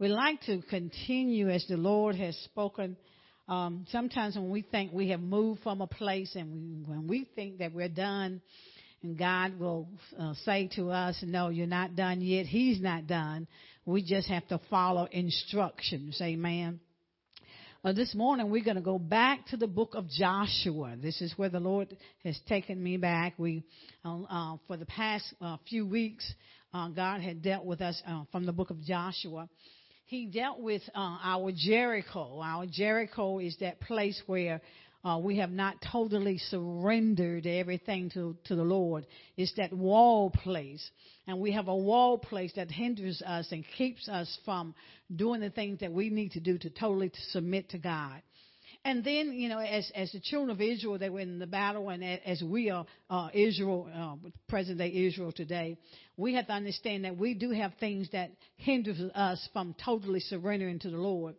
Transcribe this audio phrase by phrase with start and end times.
[0.00, 2.96] We like to continue as the Lord has spoken.
[3.46, 7.28] Um, sometimes when we think we have moved from a place and we, when we
[7.36, 8.42] think that we're done,
[9.04, 9.88] and God will
[10.18, 12.46] uh, say to us, No, you're not done yet.
[12.46, 13.46] He's not done.
[13.86, 16.18] We just have to follow instructions.
[16.20, 16.80] Amen.
[17.84, 20.96] Uh, this morning we're going to go back to the book of Joshua.
[21.00, 23.34] This is where the Lord has taken me back.
[23.38, 23.62] We,
[24.04, 26.28] uh, uh, for the past uh, few weeks,
[26.72, 28.02] uh, God had dealt with us
[28.32, 29.48] from the book of Joshua
[30.06, 32.40] he dealt with uh, our Jericho.
[32.42, 34.60] Our Jericho is that place where
[35.04, 39.06] uh, we have not totally surrendered everything to, to the Lord.
[39.36, 40.90] It's that wall place.
[41.26, 44.74] And we have a wall place that hinders us and keeps us from
[45.14, 48.22] doing the things that we need to do to totally to submit to God.
[48.86, 51.88] And then, you know, as, as the children of Israel, they were in the battle,
[51.88, 55.78] and as we are uh, Israel, uh, present day Israel today,
[56.18, 60.78] we have to understand that we do have things that hinder us from totally surrendering
[60.80, 61.34] to the Lord.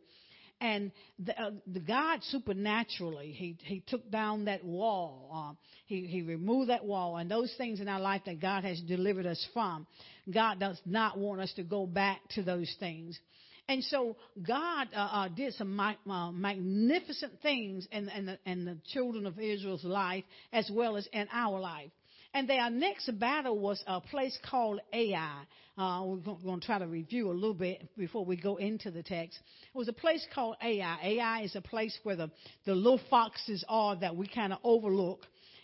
[0.59, 5.29] And the, uh, the God supernaturally, he, he took down that wall.
[5.31, 5.53] Uh,
[5.85, 7.17] he, he removed that wall.
[7.17, 9.85] And those things in our life that God has delivered us from,
[10.33, 13.19] God does not want us to go back to those things.
[13.67, 14.15] And so
[14.47, 19.39] God uh, uh, did some uh, magnificent things in, in, the, in the children of
[19.39, 21.89] Israel's life as well as in our life.
[22.33, 25.43] And their next battle was a place called Ai.
[25.77, 29.01] Uh, we're going to try to review a little bit before we go into the
[29.01, 29.39] text.
[29.73, 30.97] It was a place called Ai.
[31.01, 32.29] Ai is a place where the,
[32.65, 35.21] the little foxes are that we kind of overlook.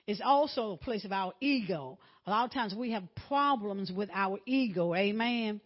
[0.08, 2.00] It's also a place of our ego.
[2.26, 4.96] A lot of times we have problems with our ego.
[4.96, 5.60] Amen.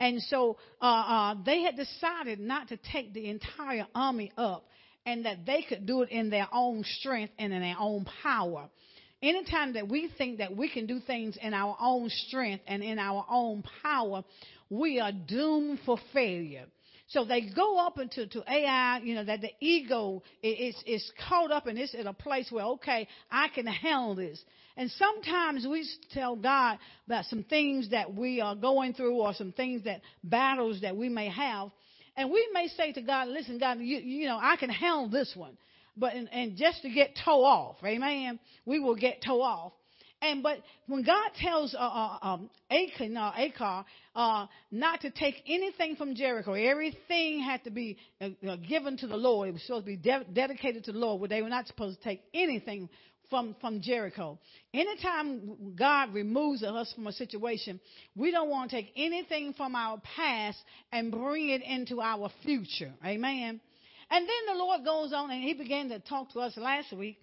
[0.00, 4.66] And so uh, uh, they had decided not to take the entire army up
[5.04, 8.68] and that they could do it in their own strength and in their own power.
[9.22, 12.98] Anytime that we think that we can do things in our own strength and in
[12.98, 14.24] our own power,
[14.70, 16.64] we are doomed for failure.
[17.10, 21.50] So they go up into to Ai, you know, that the ego is, is caught
[21.50, 24.40] up in this in a place where, okay, I can handle this.
[24.76, 29.50] And sometimes we tell God about some things that we are going through or some
[29.50, 31.70] things that battles that we may have.
[32.16, 35.32] And we may say to God, listen, God, you, you know, I can handle this
[35.34, 35.56] one.
[35.96, 39.72] But, and, and just to get toe off, amen, we will get toe off.
[40.22, 45.36] And but when God tells uh, uh, um, Achan, uh, Achar uh, not to take
[45.46, 49.48] anything from Jericho, everything had to be uh, uh, given to the Lord.
[49.48, 51.22] It was supposed to be de- dedicated to the Lord.
[51.22, 52.90] But they were not supposed to take anything
[53.30, 54.38] from, from Jericho.
[54.74, 57.80] Anytime God removes us from a situation,
[58.14, 60.58] we don't want to take anything from our past
[60.92, 62.92] and bring it into our future.
[63.06, 63.60] Amen.
[64.10, 67.18] And then the Lord goes on and he began to talk to us last week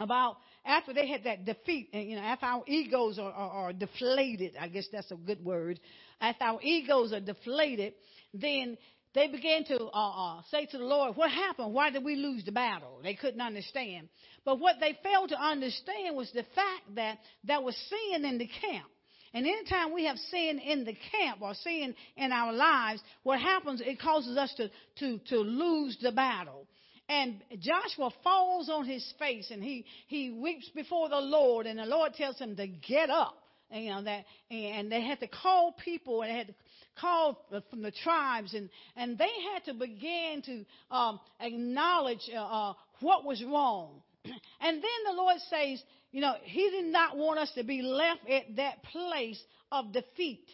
[0.00, 3.72] about after they had that defeat, and you know, after our egos are, are, are
[3.72, 5.78] deflated, I guess that's a good word.
[6.20, 7.94] After our egos are deflated,
[8.32, 8.78] then
[9.14, 11.72] they began to uh, uh, say to the Lord, What happened?
[11.72, 13.00] Why did we lose the battle?
[13.02, 14.08] They couldn't understand.
[14.44, 18.48] But what they failed to understand was the fact that there was sin in the
[18.60, 18.86] camp.
[19.32, 23.82] And anytime we have sin in the camp or sin in our lives, what happens,
[23.84, 24.70] it causes us to,
[25.00, 26.66] to, to lose the battle.
[27.08, 31.84] And Joshua falls on his face and he, he weeps before the Lord and the
[31.84, 33.36] Lord tells him to get up.
[33.70, 36.54] And, you know, that, and they had to call people and they had to
[37.00, 37.36] called
[37.70, 40.64] from the tribes, and, and they had to begin to
[40.94, 44.02] um, acknowledge uh, uh, what was wrong.
[44.24, 45.82] and then the Lord says,
[46.12, 50.46] you know, He did not want us to be left at that place of defeat.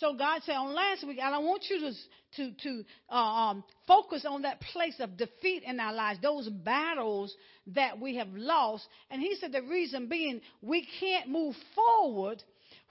[0.00, 1.92] So God said on last week, I don't want you to
[2.36, 7.34] to to uh, um, focus on that place of defeat in our lives, those battles
[7.74, 8.88] that we have lost.
[9.10, 12.42] And He said the reason being we can't move forward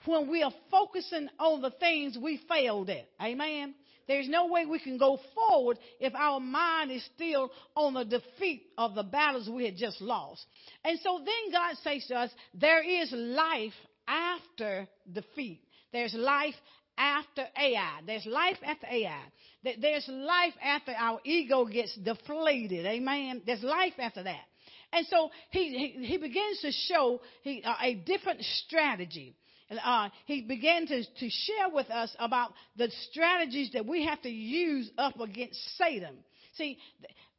[0.04, 3.08] when we are focusing on the things we failed at.
[3.20, 3.74] Amen.
[4.06, 8.66] There's no way we can go forward if our mind is still on the defeat
[8.78, 10.44] of the battles we had just lost.
[10.84, 13.72] And so then God says to us, there is life
[14.06, 15.60] after defeat.
[15.92, 16.54] There's life
[17.00, 18.00] after Ai.
[18.06, 19.22] There's life after Ai.
[19.64, 22.86] There's life after our ego gets deflated.
[22.86, 23.42] Amen.
[23.46, 24.42] There's life after that.
[24.92, 29.34] And so he, he, he begins to show he, uh, a different strategy
[29.84, 34.28] uh, he began to, to share with us about the strategies that we have to
[34.28, 36.16] use up against Satan.
[36.56, 36.78] See,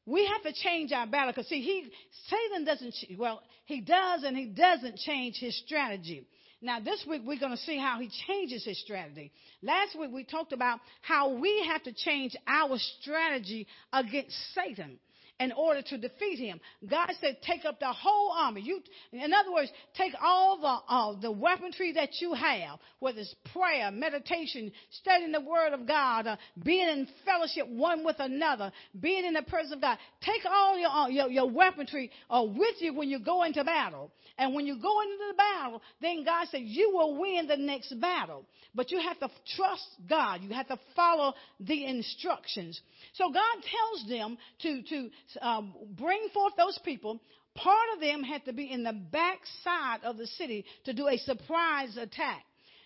[0.06, 1.92] we have to change our battle because see, he
[2.30, 2.96] Satan doesn't.
[3.18, 6.26] Well, he does and he doesn't change his strategy.
[6.62, 9.32] Now, this week we're going to see how he changes his strategy.
[9.64, 15.00] Last week we talked about how we have to change our strategy against Satan.
[15.42, 16.60] In order to defeat him.
[16.90, 18.62] God said, take up the whole army.
[18.62, 23.90] You, in other words, take all the, the weaponry that you have, whether it's prayer,
[23.92, 24.72] meditation,
[25.02, 29.42] studying the word of God, uh, being in fellowship one with another, being in the
[29.42, 29.98] presence of God.
[30.22, 34.12] Take all your, uh, your, your weaponry uh, with you when you go into battle.
[34.38, 37.94] And when you go into the battle, then God said, you will win the next
[38.00, 38.46] battle.
[38.74, 40.42] But you have to trust God.
[40.42, 42.80] You have to follow the instructions.
[43.14, 45.10] So God tells them to, to
[45.42, 47.20] um, bring forth those people.
[47.56, 51.08] Part of them had to be in the back side of the city to do
[51.08, 52.44] a surprise attack.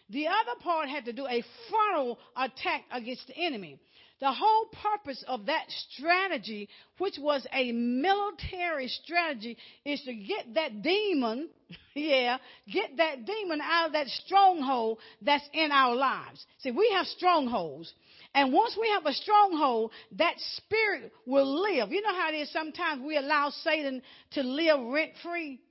[0.09, 3.80] The other part had to do a frontal attack against the enemy.
[4.21, 6.69] The whole purpose of that strategy,
[7.00, 11.50] which was a military strategy, is to get that demon,
[11.95, 12.38] yeah,
[12.71, 16.45] get that demon out of that stronghold that's in our lives.
[16.59, 17.94] See, we have strongholds.
[18.36, 21.92] And once we have a stronghold, that spirit will live.
[21.92, 24.02] You know how it is sometimes we allow Satan
[24.32, 25.62] to live rent free?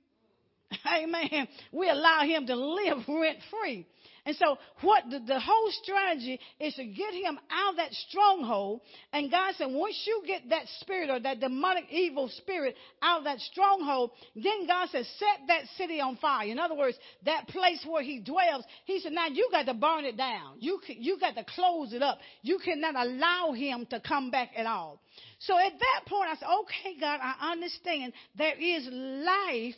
[0.91, 1.47] Amen.
[1.71, 3.85] We allow him to live rent free.
[4.25, 8.81] And so what the, the, whole strategy is to get him out of that stronghold.
[9.13, 13.23] And God said, once you get that spirit or that demonic evil spirit out of
[13.25, 16.47] that stronghold, then God said, set that city on fire.
[16.47, 20.05] In other words, that place where he dwells, he said, now you got to burn
[20.05, 20.55] it down.
[20.59, 22.17] You, you got to close it up.
[22.41, 25.01] You cannot allow him to come back at all.
[25.39, 29.75] So at that point, I said, okay, God, I understand there is life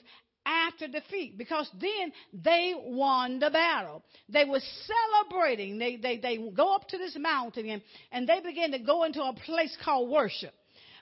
[0.47, 4.03] after defeat because then they won the battle.
[4.29, 4.61] They were
[5.19, 5.77] celebrating.
[5.77, 9.21] They, they, they go up to this mountain and, and they begin to go into
[9.21, 10.53] a place called worship.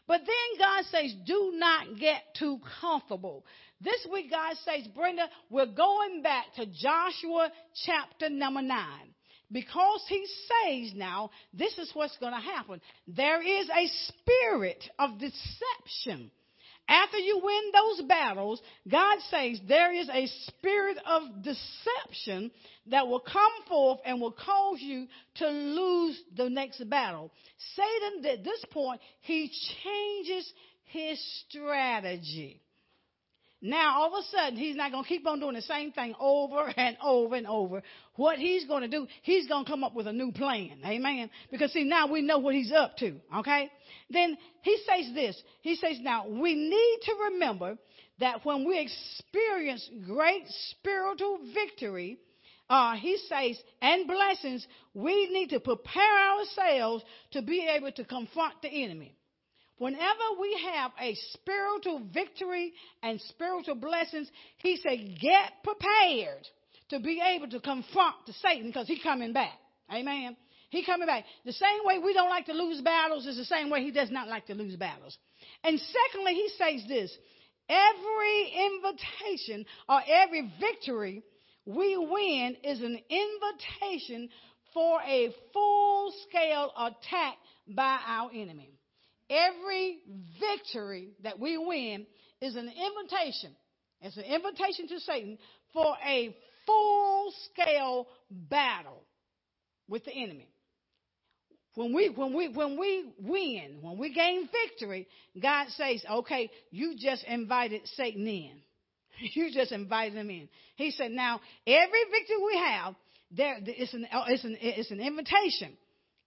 [0.07, 3.45] But then God says, do not get too comfortable.
[3.81, 7.51] This week, God says, Brenda, we're going back to Joshua
[7.85, 9.13] chapter number nine.
[9.51, 12.81] Because he says now, this is what's going to happen.
[13.07, 16.31] There is a spirit of deception
[16.87, 22.51] after you win those battles, God says there is a spirit of deception
[22.87, 27.31] that will come forth and will cause you to lose the next battle.
[27.75, 29.51] Satan, at this point, he
[29.83, 30.53] changes
[30.85, 32.61] his strategy.
[33.61, 36.13] Now, all of a sudden, he's not going to keep on doing the same thing
[36.19, 37.81] over and over and over.
[38.15, 40.79] What he's going to do, he's going to come up with a new plan.
[40.85, 41.29] Amen.
[41.51, 43.15] Because see, now we know what he's up to.
[43.37, 43.71] Okay.
[44.09, 45.41] Then he says this.
[45.61, 47.77] He says, now we need to remember
[48.19, 52.17] that when we experience great spiritual victory,
[52.69, 58.61] uh, he says, and blessings, we need to prepare ourselves to be able to confront
[58.61, 59.15] the enemy.
[59.77, 62.73] Whenever we have a spiritual victory
[63.03, 66.47] and spiritual blessings, he said, get prepared
[66.89, 69.53] to be able to confront the Satan because he's coming back.
[69.93, 70.37] Amen.
[70.69, 71.25] He coming back.
[71.45, 74.09] The same way we don't like to lose battles is the same way he does
[74.11, 75.17] not like to lose battles.
[75.63, 77.15] And secondly, he says this,
[77.69, 81.23] every invitation or every victory
[81.65, 84.29] we win is an invitation
[84.73, 87.35] for a full scale attack
[87.67, 88.74] by our enemy.
[89.29, 89.99] Every
[90.39, 92.05] victory that we win
[92.41, 93.55] is an invitation.
[94.01, 95.37] It's an invitation to Satan
[95.73, 96.35] for a
[96.65, 99.01] full scale battle
[99.87, 100.47] with the enemy.
[101.75, 105.07] When we, when we, when we win, when we gain victory,
[105.41, 108.51] God says, okay, you just invited Satan in.
[109.33, 110.49] You just invited him in.
[110.75, 112.95] He said, now every victory we have,
[113.31, 115.77] there, it's an, it's an, it's an invitation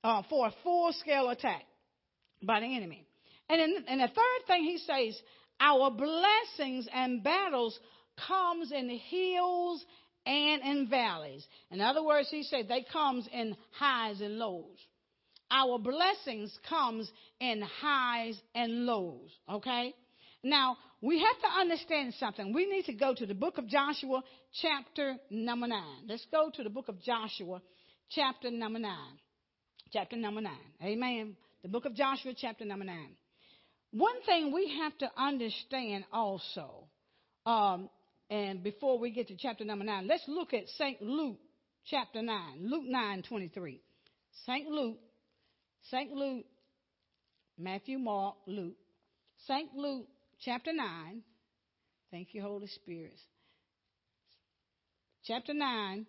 [0.03, 1.65] uh, for a full scale attack
[2.43, 3.05] by the enemy.
[3.49, 5.21] And, in, and the third thing he says,
[5.61, 7.79] our blessings and battles
[8.27, 9.85] comes in hills
[10.27, 11.47] and in valleys.
[11.71, 14.77] In other words, he said they comes in highs and lows.
[15.51, 19.31] Our blessings comes in highs and lows.
[19.51, 19.95] Okay?
[20.43, 22.53] Now, we have to understand something.
[22.53, 24.23] We need to go to the book of Joshua,
[24.61, 25.83] chapter number 9.
[26.07, 27.63] Let's go to the book of Joshua,
[28.11, 28.93] chapter number 9.
[29.93, 30.53] Chapter number 9.
[30.83, 31.37] Amen.
[31.63, 32.97] The book of Joshua, chapter number 9.
[33.91, 36.85] One thing we have to understand also,
[37.47, 37.89] um,
[38.31, 41.03] and before we get to chapter number 9, let's look at St.
[41.03, 41.39] Luke,
[41.87, 42.69] chapter 9.
[42.69, 43.81] Luke 9 23.
[44.47, 44.69] St.
[44.69, 44.99] Luke,
[45.91, 46.13] St.
[46.13, 46.45] Luke,
[47.59, 48.77] Matthew, Mark, Luke.
[49.47, 49.75] St.
[49.75, 50.07] Luke,
[50.41, 51.23] chapter 9.
[52.11, 53.19] Thank you, Holy Spirit.
[55.25, 56.07] Chapter 9,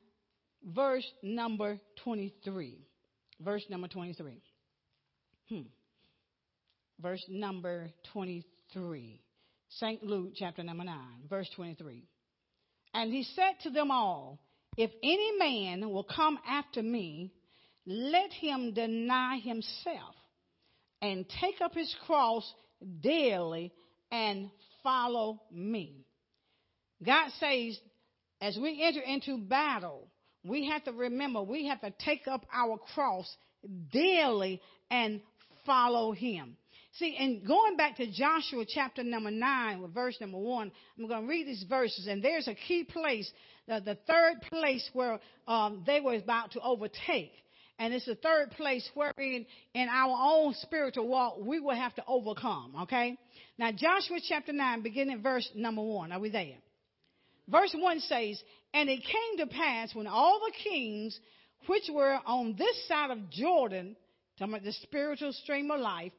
[0.64, 2.78] verse number 23.
[3.42, 4.42] Verse number 23.
[5.50, 5.62] Hmm.
[7.02, 9.22] Verse number 23.
[9.70, 10.04] St.
[10.04, 10.96] Luke, chapter number 9,
[11.30, 12.04] verse 23.
[12.94, 14.40] And he said to them all,
[14.78, 17.32] If any man will come after me,
[17.86, 20.16] let him deny himself
[21.02, 22.52] and take up his cross
[23.02, 23.72] daily
[24.12, 24.50] and
[24.84, 26.06] follow me.
[27.04, 27.80] God says,
[28.42, 30.08] as we enter into battle,
[30.44, 33.30] we have to remember we have to take up our cross
[33.92, 35.22] daily and
[35.66, 36.58] follow him.
[36.94, 41.22] See, and going back to Joshua chapter number 9, with verse number 1, I'm going
[41.22, 43.32] to read these verses, and there's a key place,
[43.68, 47.32] the, the third place where um, they were about to overtake.
[47.78, 52.04] And it's the third place wherein in our own spiritual walk we will have to
[52.06, 52.74] overcome.
[52.84, 53.18] Okay?
[53.58, 56.12] Now Joshua chapter 9, beginning verse number 1.
[56.12, 56.58] Are we there?
[57.48, 58.42] Verse 1 says,
[58.74, 61.18] And it came to pass when all the kings
[61.68, 63.96] which were on this side of Jordan,
[64.40, 66.12] talking about the spiritual stream of life,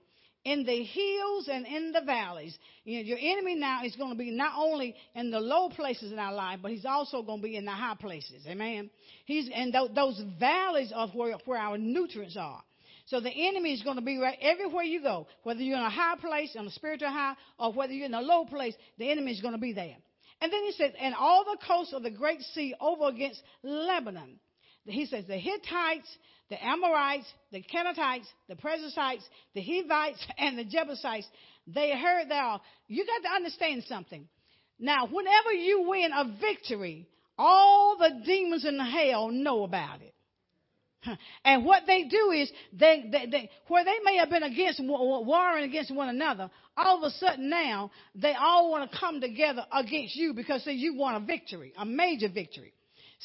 [0.44, 2.56] in the hills and in the valleys.
[2.84, 6.12] You know, your enemy now is going to be not only in the low places
[6.12, 8.46] in our life, but he's also going to be in the high places.
[8.46, 8.90] Amen.
[9.26, 12.62] He's in th- those valleys of where, where our nutrients are.
[13.06, 15.90] So the enemy is going to be right everywhere you go, whether you're in a
[15.90, 19.32] high place, on a spiritual high, or whether you're in a low place, the enemy
[19.32, 19.96] is going to be there.
[20.40, 24.38] And then he says, and all the coasts of the great sea over against Lebanon.
[24.84, 26.08] He says the Hittites,
[26.48, 31.26] the Amorites, the Canaanites, the Perizzites, the Hivites, and the Jebusites,
[31.66, 32.60] they heard that.
[32.88, 34.28] You got to understand something.
[34.78, 37.06] Now, whenever you win a victory,
[37.36, 40.14] all the demons in hell know about it.
[41.44, 45.64] And what they do is they, they, they, where they may have been against warring
[45.64, 50.14] against one another, all of a sudden now they all want to come together against
[50.14, 52.74] you because see, you won a victory, a major victory.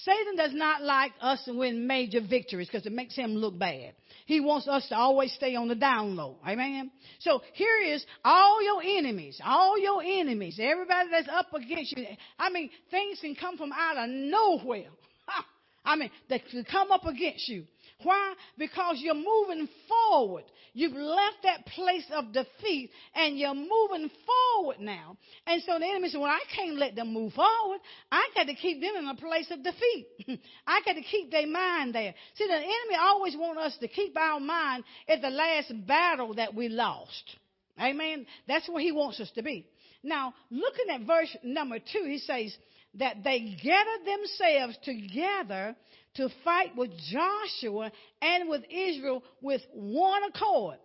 [0.04, 3.94] Satan does not like us to win major victories because it makes him look bad.
[4.26, 6.36] He wants us to always stay on the down low.
[6.46, 6.92] Amen.
[7.20, 12.08] So here is all your enemies, all your enemies, everybody that's up against you.
[12.38, 14.90] I mean, things can come from out of nowhere.
[15.86, 17.66] I mean, they can come up against you.
[18.04, 18.34] Why?
[18.58, 20.44] Because you're moving forward.
[20.74, 25.16] You've left that place of defeat and you're moving forward now.
[25.48, 27.80] And so the enemy said, well, I can't let them move forward.
[28.12, 30.08] I got to keep them in a place of defeat.
[30.68, 32.14] I got to keep their mind there.
[32.36, 36.54] See, the enemy always wants us to keep our mind at the last battle that
[36.54, 37.38] we lost.
[37.80, 38.26] Amen.
[38.48, 39.66] That's where he wants us to be.
[40.04, 42.56] Now, looking at verse number two, he says
[42.96, 45.76] that they gathered themselves together
[46.16, 47.92] to fight with Joshua
[48.22, 50.78] and with Israel with one accord.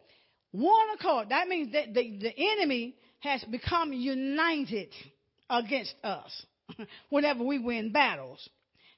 [0.52, 1.28] One accord.
[1.30, 4.88] That means that the, the enemy has become united
[5.48, 6.46] against us
[7.10, 8.48] whenever we win battles.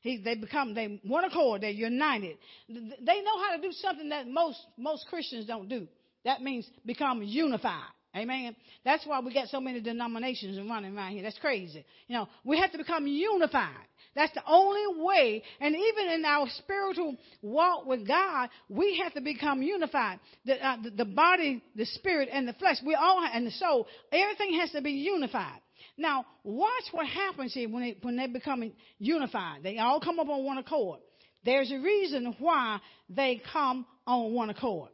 [0.01, 1.63] He, they become they one accord.
[1.63, 2.37] They're united.
[2.69, 5.87] They know how to do something that most most Christians don't do.
[6.25, 7.85] That means become unified.
[8.15, 8.55] Amen.
[8.85, 11.23] That's why we got so many denominations running around here.
[11.23, 11.85] That's crazy.
[12.09, 13.87] You know, we have to become unified.
[14.15, 15.43] That's the only way.
[15.61, 20.21] And even in our spiritual walk with God, we have to become unified.
[20.45, 23.87] The, uh, the, the, body, the spirit, and the flesh, we all, and the soul,
[24.13, 25.61] everything has to be unified.
[25.97, 29.63] Now, watch what happens here when, it, when they become unified.
[29.63, 31.01] They all come up on one accord.
[31.45, 32.79] There's a reason why
[33.09, 34.91] they come on one accord.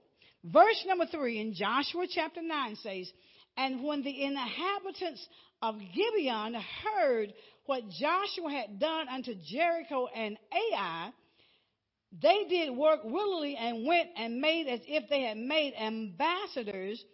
[0.53, 3.11] Verse number three in Joshua chapter 9 says,
[3.57, 5.27] And when the inhabitants
[5.61, 7.35] of Gibeon heard
[7.67, 11.11] what Joshua had done unto Jericho and Ai,
[12.23, 17.05] they did work willingly and went and made as if they had made ambassadors,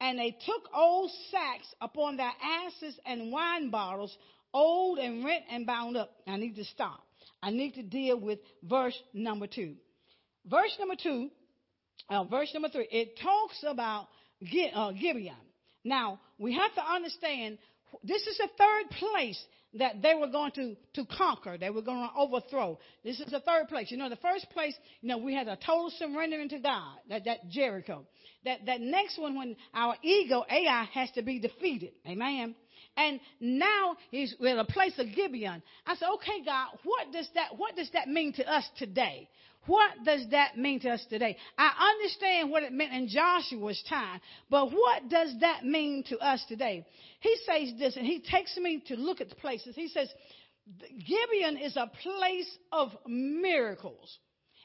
[0.00, 4.14] and they took old sacks upon their asses and wine bottles,
[4.52, 6.10] old and rent and bound up.
[6.26, 7.00] I need to stop.
[7.42, 9.76] I need to deal with verse number two.
[10.44, 11.30] Verse number two,
[12.08, 14.08] uh, verse number three, it talks about
[14.74, 15.36] uh, Gibeon.
[15.84, 17.58] Now, we have to understand
[18.04, 19.42] this is the third place
[19.74, 21.56] that they were going to, to conquer.
[21.56, 22.78] They were going to overthrow.
[23.04, 23.90] This is the third place.
[23.90, 27.24] You know, the first place, you know, we had a total surrendering to God, that,
[27.24, 28.06] that Jericho.
[28.44, 31.92] That, that next one, when our ego, Ai, has to be defeated.
[32.06, 32.54] Amen.
[32.96, 35.62] And now he's in a place of Gibeon.
[35.86, 39.28] I said, okay, God, what does that, what does that mean to us today?
[39.66, 41.36] What does that mean to us today?
[41.56, 44.20] I understand what it meant in Joshua's time,
[44.50, 46.84] but what does that mean to us today?
[47.20, 49.76] He says this, and he takes me to look at the places.
[49.76, 50.08] He says,
[50.80, 54.18] Gibeon is a place of miracles.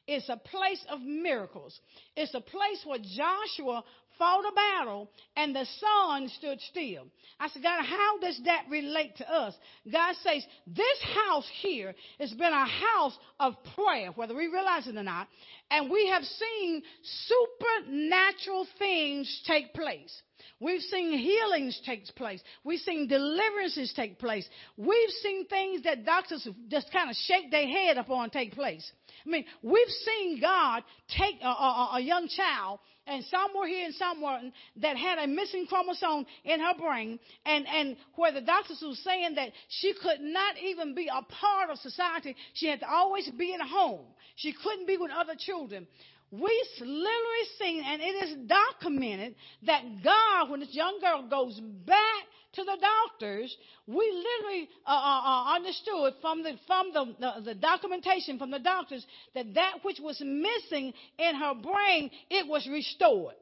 [0.08, 1.80] It's a place of miracles.
[2.16, 3.84] It's a place where Joshua
[4.18, 7.08] fought a battle and the sun stood still.
[7.40, 9.54] I said, God, how does that relate to us?
[9.92, 14.96] God says, this house here has been a house of prayer, whether we realize it
[14.96, 15.28] or not,
[15.70, 16.82] and we have seen
[17.28, 20.22] supernatural things take place.
[20.60, 22.42] We've seen healings take place.
[22.64, 24.48] We've seen deliverances take place.
[24.76, 28.92] We've seen things that doctors just kind of shake their head upon take place.
[29.26, 30.84] I mean, we've seen God
[31.18, 34.42] take a, a, a young child and somewhere here and somewhere
[34.82, 39.36] that had a missing chromosome in her brain, and, and where the doctors were saying
[39.36, 42.36] that she could not even be a part of society.
[42.54, 44.06] She had to always be in a home.
[44.36, 45.88] She couldn't be with other children.
[46.32, 52.24] We literally seen, and it is documented, that God, when this young girl goes back
[52.54, 53.56] to the doctors,
[53.86, 58.60] we literally uh, uh, uh, understood from the from the, the, the documentation from the
[58.60, 59.06] doctors
[59.36, 63.36] that that which was missing in her brain it was restored.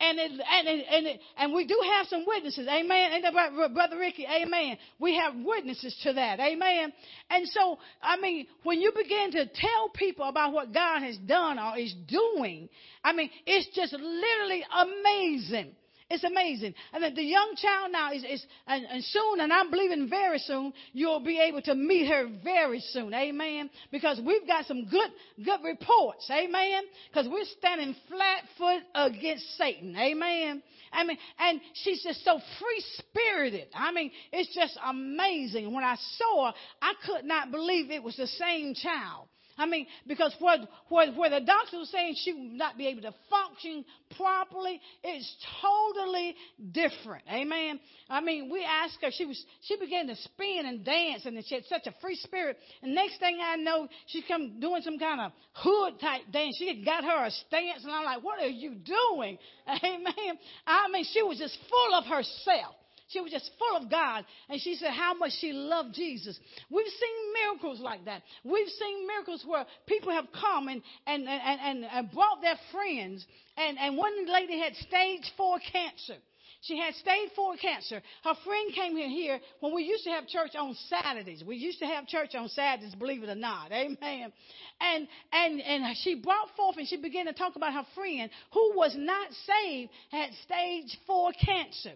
[0.00, 3.12] And it, and it, and it, and we do have some witnesses, amen.
[3.12, 4.26] Ain't that brother Ricky?
[4.26, 4.78] Amen.
[5.00, 6.92] We have witnesses to that, amen.
[7.30, 11.58] And so, I mean, when you begin to tell people about what God has done
[11.58, 12.68] or is doing,
[13.02, 15.74] I mean, it's just literally amazing.
[16.10, 16.74] It's amazing.
[16.94, 20.38] And the, the young child now is, is and, and soon, and I'm believing very
[20.38, 23.12] soon, you'll be able to meet her very soon.
[23.12, 23.68] Amen.
[23.92, 25.10] Because we've got some good,
[25.44, 26.30] good reports.
[26.30, 26.84] Amen.
[27.10, 29.94] Because we're standing flat foot against Satan.
[29.96, 30.62] Amen.
[30.92, 33.68] I mean, and she's just so free spirited.
[33.74, 35.74] I mean, it's just amazing.
[35.74, 39.28] When I saw her, I could not believe it was the same child.
[39.58, 43.02] I mean, because where, where, where the doctor was saying she would not be able
[43.02, 43.84] to function
[44.16, 46.36] properly, it's totally
[46.70, 47.24] different.
[47.28, 47.80] Amen.
[48.08, 51.56] I mean, we asked her, she was, she began to spin and dance and she
[51.56, 52.56] had such a free spirit.
[52.82, 56.56] And next thing I know, she come doing some kind of hood type dance.
[56.56, 59.38] She got her a stance and I'm like, what are you doing?
[59.68, 60.38] Amen.
[60.66, 62.76] I mean, she was just full of herself.
[63.08, 64.24] She was just full of God.
[64.48, 66.38] And she said how much she loved Jesus.
[66.70, 68.22] We've seen miracles like that.
[68.44, 73.26] We've seen miracles where people have come and, and, and, and, and brought their friends.
[73.56, 76.16] And, and one lady had stage four cancer.
[76.62, 78.02] She had stage four cancer.
[78.24, 81.44] Her friend came in here when we used to have church on Saturdays.
[81.44, 83.70] We used to have church on Saturdays, believe it or not.
[83.70, 84.32] Amen.
[84.80, 88.72] And and and she brought forth and she began to talk about her friend who
[88.74, 91.92] was not saved, had stage four cancer.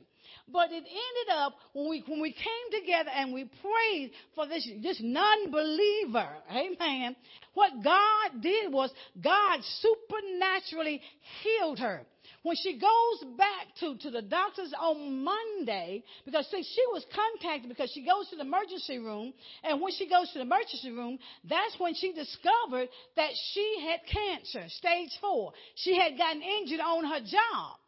[0.52, 4.68] But it ended up when we, when we came together and we prayed for this,
[4.82, 6.28] this non-believer.
[6.50, 7.16] Amen.
[7.54, 8.90] What God did was
[9.23, 11.00] God supernaturally
[11.42, 12.02] healed her.
[12.42, 17.68] When she goes back to, to the doctors on Monday, because see, she was contacted
[17.68, 21.18] because she goes to the emergency room, and when she goes to the emergency room,
[21.48, 25.53] that's when she discovered that she had cancer, stage four.
[25.77, 27.79] She had gotten injured on her job.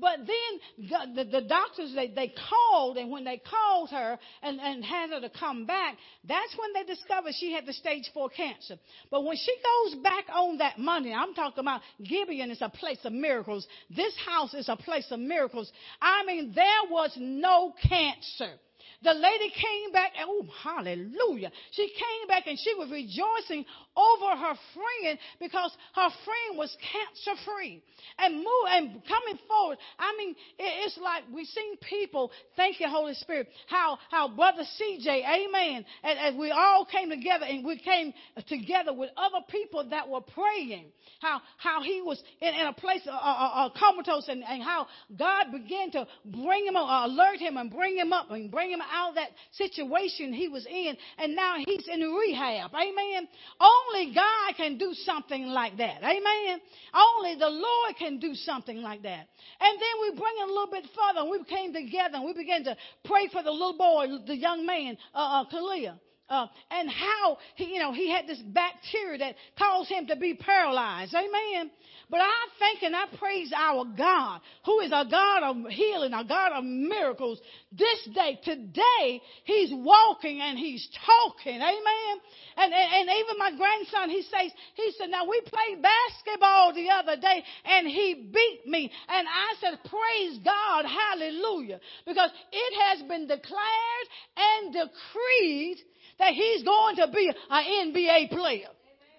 [0.00, 4.84] But then the, the, doctors, they, they called, and when they called her and, and
[4.84, 8.76] had her to come back, that's when they discovered she had the stage four cancer.
[9.10, 12.98] But when she goes back on that Monday, I'm talking about Gibeon is a place
[13.04, 13.66] of miracles.
[13.94, 15.70] This house is a place of miracles.
[16.00, 18.58] I mean, there was no cancer.
[19.02, 21.52] The lady came back, and oh, hallelujah.
[21.70, 23.64] She came back and she was rejoicing
[23.96, 27.80] over her friend because her friend was cancer free.
[28.18, 33.14] And move and coming forward, I mean, it's like we've seen people, thank you, Holy
[33.14, 38.12] Spirit, how, how Brother CJ, amen, and we all came together and we came
[38.48, 40.86] together with other people that were praying.
[41.20, 45.90] How, how he was in, in a place, of comatose, and, and how God began
[45.92, 49.14] to bring him, uh, alert him and bring him up and bring him out of
[49.16, 52.70] that situation he was in, and now he's in rehab.
[52.74, 53.28] Amen.
[53.60, 56.02] Only God can do something like that.
[56.02, 56.60] Amen.
[56.94, 59.28] Only the Lord can do something like that.
[59.60, 62.34] And then we bring it a little bit further, and we came together and we
[62.34, 65.98] began to pray for the little boy, the young man, uh, uh, Kalia.
[66.28, 70.34] Uh, and how he, you know, he had this bacteria that caused him to be
[70.34, 71.14] paralyzed.
[71.14, 71.70] Amen.
[72.10, 76.24] But I thank and I praise our God, who is a God of healing, a
[76.24, 77.40] God of miracles.
[77.72, 81.56] This day, today, He's walking and He's talking.
[81.56, 82.20] Amen.
[82.58, 86.90] And, and, and even my grandson, he says, he said, now we played basketball the
[86.90, 88.90] other day and he beat me.
[89.08, 91.78] And I said, praise God, hallelujah.
[92.04, 95.78] Because it has been declared and decreed
[96.18, 98.68] that he's going to be an NBA player.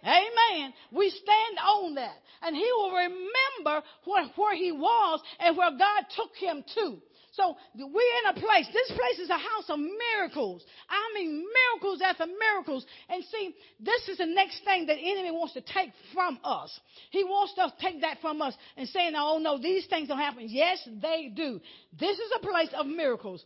[0.03, 0.73] Amen.
[0.91, 2.15] We stand on that.
[2.41, 6.97] And he will remember where, where he was and where God took him to.
[7.33, 8.67] So we're in a place.
[8.73, 10.63] This place is a house of miracles.
[10.89, 12.85] I mean, miracles after miracles.
[13.09, 16.79] And see, this is the next thing that enemy wants to take from us.
[17.11, 20.45] He wants to take that from us and saying, "Oh no, these things don't happen."
[20.47, 21.59] Yes, they do.
[21.99, 23.43] This is a place of miracles.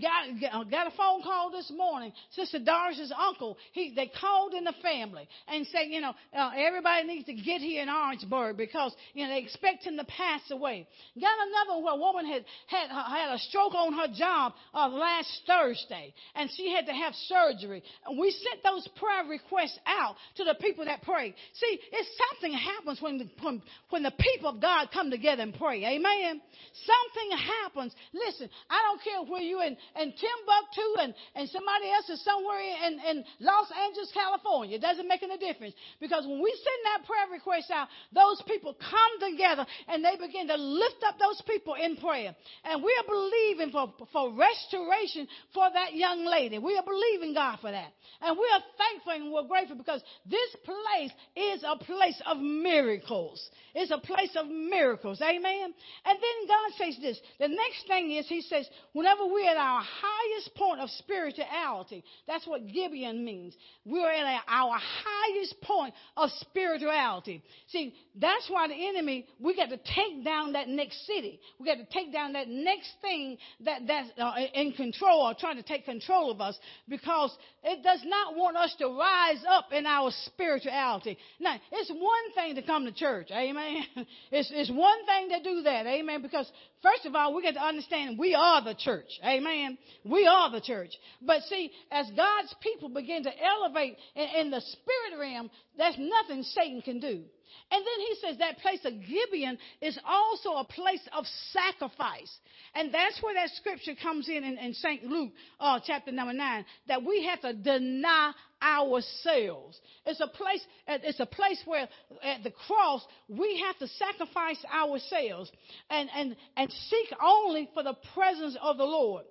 [0.00, 2.12] Got, got a phone call this morning.
[2.32, 3.56] Sister Doris's uncle.
[3.72, 7.60] He they called in the family and said, you know, uh, everybody needs to get
[7.60, 10.86] here in Orangeburg because you know they expect him to pass away.
[11.20, 15.42] Got another where a woman had had had a stroke on her job uh, last
[15.46, 17.82] Thursday, and she had to have surgery.
[18.06, 21.34] And we sent those prayer requests out to the people that prayed.
[21.54, 25.54] See, it's something happens when the, when, when the people of God come together and
[25.54, 25.82] pray.
[25.84, 26.40] Amen.
[26.84, 27.94] Something happens.
[28.12, 32.60] Listen, I don't care where you in, in Timbuktu and, and somebody else is somewhere
[32.60, 34.76] in, in Los Angeles, California.
[34.76, 35.74] It doesn't make any difference.
[36.00, 40.48] Because when we send that prayer request out, those people come together and they begin
[40.48, 42.34] to lift up those people in prayer.
[42.64, 46.58] And we are believing for, for restoration for that young lady.
[46.58, 47.92] We are believing God for that.
[48.20, 53.42] And we are thankful and we're grateful because this place is a place of miracles.
[53.74, 55.20] It's a place of miracles.
[55.20, 55.74] Amen.
[56.04, 57.20] And then God says this.
[57.38, 62.46] The next thing is He says, whenever we're at our highest point of spirituality, that's
[62.46, 63.54] what Gibeon means.
[63.84, 67.42] We're at our highest point of spirituality.
[67.68, 71.40] See, that's why the enemy, we got to take down that next city.
[71.58, 75.56] We got to take down that next thing that, that's uh, in control or trying
[75.56, 79.84] to take control of us because it does not want us to rise up in
[79.86, 81.18] our spirituality.
[81.38, 83.28] Now, it's one thing to come to church.
[83.30, 83.84] Amen.
[84.30, 85.86] It's, it's one thing to do that.
[85.86, 86.22] Amen.
[86.22, 86.50] Because
[86.82, 89.08] first of all, we got to understand we are the church.
[89.24, 89.76] Amen.
[90.04, 90.90] We are the church.
[91.20, 96.42] But see, as God's people begin to elevate in, in the spirit realm, there's nothing
[96.44, 97.24] Satan can do.
[97.70, 102.30] And then he says that place of Gibeon is also a place of sacrifice.
[102.74, 105.04] And that's where that scripture comes in in, in St.
[105.04, 109.80] Luke uh, chapter number 9, that we have to deny ourselves.
[110.06, 111.88] It's a place, it's a place where
[112.22, 115.50] at the cross we have to sacrifice ourselves
[115.90, 119.24] and, and, and seek only for the presence of the Lord.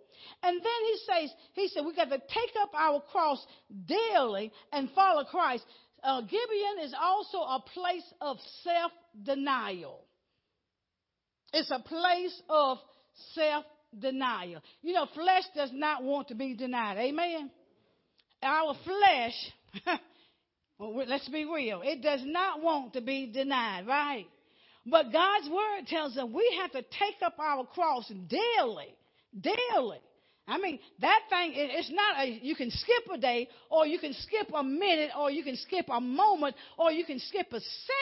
[0.43, 3.43] And then he says, he said, we got to take up our cross
[3.85, 5.63] daily and follow Christ
[6.03, 8.91] uh, Gibeon is also a place of self
[9.23, 9.99] denial.
[11.53, 12.77] It's a place of
[13.33, 13.65] self
[13.97, 14.61] denial.
[14.81, 16.97] You know, flesh does not want to be denied.
[16.97, 17.51] Amen.
[18.43, 19.99] Our flesh,
[20.79, 24.25] well, let's be real, it does not want to be denied, right?
[24.85, 28.95] But God's word tells us we have to take up our cross daily,
[29.39, 29.99] daily.
[30.51, 34.13] I mean, that thing, it's not a, you can skip a day, or you can
[34.13, 37.59] skip a minute, or you can skip a moment, or you can skip a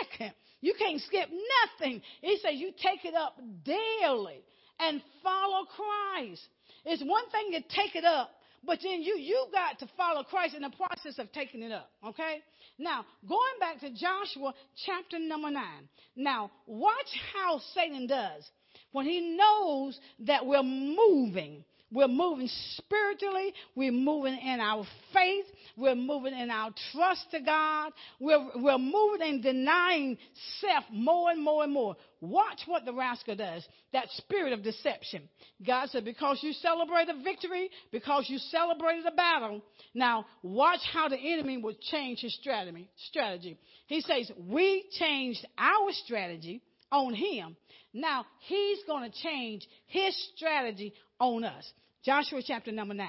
[0.09, 0.33] second.
[0.59, 2.01] You can't skip nothing.
[2.21, 4.41] He says you take it up daily
[4.79, 6.41] and follow Christ.
[6.85, 8.31] It's one thing to take it up,
[8.65, 11.91] but then you, you got to follow Christ in the process of taking it up.
[12.03, 12.41] Okay?
[12.79, 14.55] Now, going back to Joshua
[14.87, 15.87] chapter number nine.
[16.15, 18.49] Now, watch how Satan does.
[18.91, 23.53] When he knows that we're moving, we're moving spiritually.
[23.75, 25.45] We're moving in our faith.
[25.75, 27.93] We're moving in our trust to God.
[28.19, 30.17] We're, we're moving and denying
[30.59, 31.95] self more and more and more.
[32.21, 33.65] Watch what the rascal does.
[33.93, 35.29] That spirit of deception.
[35.65, 41.17] God said, because you celebrated victory, because you celebrated a battle, now watch how the
[41.17, 42.89] enemy will change his strategy.
[43.09, 43.57] strategy.
[43.87, 47.55] He says, we changed our strategy on him.
[47.93, 51.71] Now he's going to change his strategy on us.
[52.03, 53.07] Joshua chapter number 9.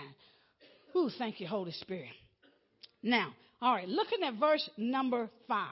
[0.92, 2.10] Who thank you, Holy Spirit.
[3.02, 5.68] Now, all right, looking at verse number 5.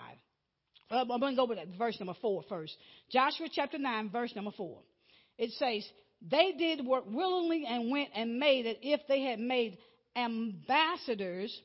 [0.90, 2.74] Uh, I'm going to go with that, verse number four first.
[3.10, 4.78] Joshua chapter 9, verse number 4.
[5.36, 5.86] It says,
[6.30, 9.78] They did work willingly and went and made it if they had made
[10.16, 11.56] ambassadors,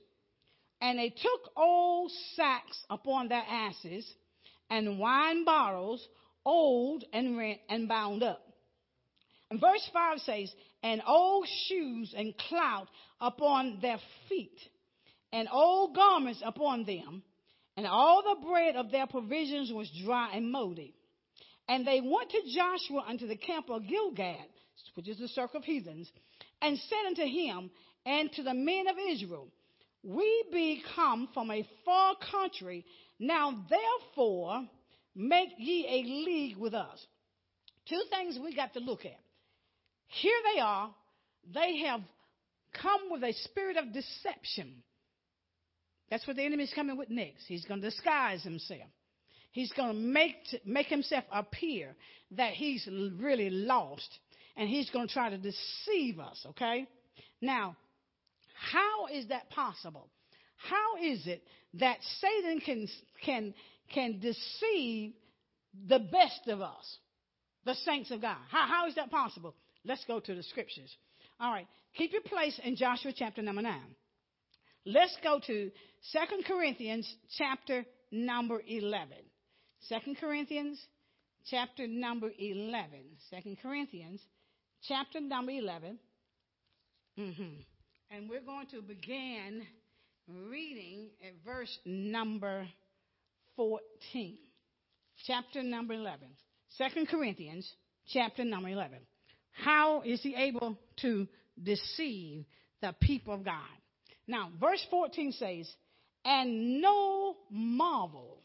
[0.81, 4.05] and they took old sacks upon their asses,
[4.69, 6.05] and wine bottles,
[6.45, 8.42] old and rent and bound up.
[9.53, 12.87] And verse 5 says, And old shoes and clout
[13.21, 14.57] upon their feet,
[15.31, 17.21] and old garments upon them,
[17.77, 20.95] and all the bread of their provisions was dry and moldy.
[21.69, 24.43] And they went to Joshua unto the camp of Gilgal,
[24.95, 26.11] which is the circle of heathens,
[26.59, 27.69] and said unto him
[28.07, 29.49] and to the men of Israel,
[30.01, 32.87] We be come from a far country,
[33.19, 34.67] now therefore
[35.13, 37.05] make ye a league with us.
[37.87, 39.22] Two things we got to look at.
[40.21, 40.93] Here they are.
[41.53, 42.01] They have
[42.81, 44.83] come with a spirit of deception.
[46.09, 47.45] That's what the enemy is coming with next.
[47.47, 48.89] He's going to disguise himself.
[49.51, 51.95] He's going to make, make himself appear
[52.31, 54.07] that he's really lost.
[54.55, 56.87] And he's going to try to deceive us, okay?
[57.41, 57.75] Now,
[58.71, 60.09] how is that possible?
[60.57, 61.43] How is it
[61.75, 62.87] that Satan can,
[63.25, 63.53] can,
[63.93, 65.13] can deceive
[65.87, 66.97] the best of us,
[67.65, 68.37] the saints of God?
[68.49, 69.55] How, how is that possible?
[69.85, 70.95] Let's go to the scriptures.
[71.39, 71.67] All right.
[71.97, 73.79] Keep your place in Joshua chapter number 9.
[74.85, 75.71] Let's go to
[76.11, 79.17] 2 Corinthians chapter number 11.
[79.89, 80.79] 2 Corinthians
[81.49, 82.89] chapter number 11.
[83.43, 84.21] 2 Corinthians
[84.87, 85.99] chapter number 11.
[87.19, 87.61] Mm-hmm.
[88.11, 89.63] And we're going to begin
[90.27, 92.67] reading at verse number
[93.55, 94.37] 14.
[95.27, 96.27] Chapter number 11.
[96.77, 97.71] 2 Corinthians,
[98.07, 98.99] chapter number 11.
[99.53, 101.27] How is he able to
[101.61, 102.45] deceive
[102.81, 103.55] the people of God?
[104.27, 105.71] Now, verse 14 says,
[106.25, 108.39] And no marvel,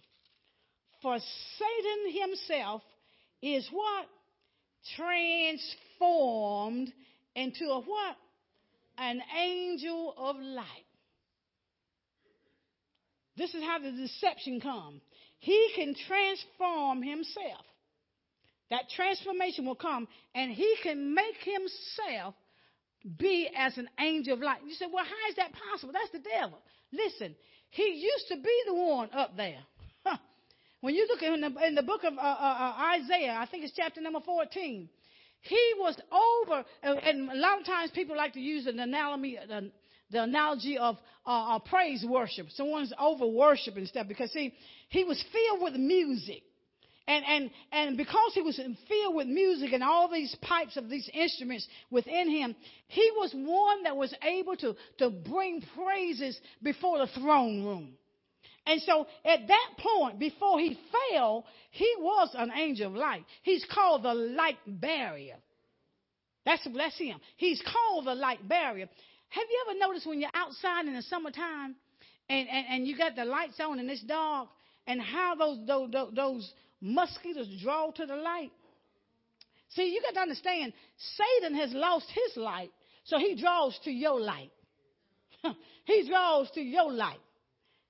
[1.02, 2.82] for Satan himself
[3.42, 4.06] is what?
[4.96, 6.92] Transformed
[7.34, 8.16] into a what?
[8.98, 10.84] An angel of light.
[13.36, 15.00] This is how the deception comes.
[15.38, 17.64] He can transform himself.
[18.70, 22.34] That transformation will come, and he can make himself
[23.18, 24.58] be as an angel of light.
[24.66, 25.92] You say, well, how is that possible?
[25.92, 26.58] That's the devil.
[26.92, 27.34] Listen,
[27.70, 29.60] he used to be the one up there.
[30.80, 33.64] when you look in the, in the book of uh, uh, uh, Isaiah, I think
[33.64, 34.88] it's chapter number 14,
[35.40, 39.70] he was over, and a lot of times people like to use an analogy, the,
[40.10, 42.48] the analogy of uh, uh, praise worship.
[42.50, 44.54] Someone's over worshiping stuff because see,
[44.88, 46.42] he was filled with music.
[47.08, 51.08] And, and, and because he was filled with music and all these pipes of these
[51.14, 52.54] instruments within him,
[52.88, 57.94] he was one that was able to, to bring praises before the throne room.
[58.66, 60.78] And so at that point, before he
[61.10, 63.24] fell, he was an angel of light.
[63.42, 65.38] He's called the light bearer.
[66.44, 67.18] That's, that's him.
[67.38, 68.80] He's called the light bearer.
[68.80, 71.74] Have you ever noticed when you're outside in the summertime
[72.28, 74.50] and, and, and you got the lights on and it's dark
[74.86, 78.50] and how those, those, those mosquitoes draw to the light.
[79.70, 82.70] See, you got to understand, Satan has lost his light,
[83.04, 84.50] so he draws to your light.
[85.84, 87.20] he draws to your light.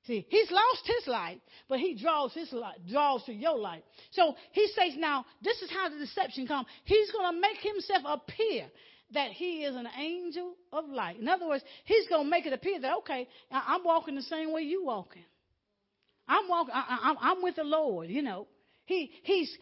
[0.06, 3.84] See, he's lost his light, but he draws his light, draws to your light.
[4.12, 6.66] So he says, now, this is how the deception comes.
[6.84, 8.66] He's going to make himself appear
[9.12, 11.18] that he is an angel of light.
[11.20, 14.52] In other words, he's going to make it appear that, okay, I'm walking the same
[14.52, 15.24] way you walking.
[16.26, 18.46] I'm walking, I, I, I'm with the Lord, you know.
[18.88, 19.54] He, he's,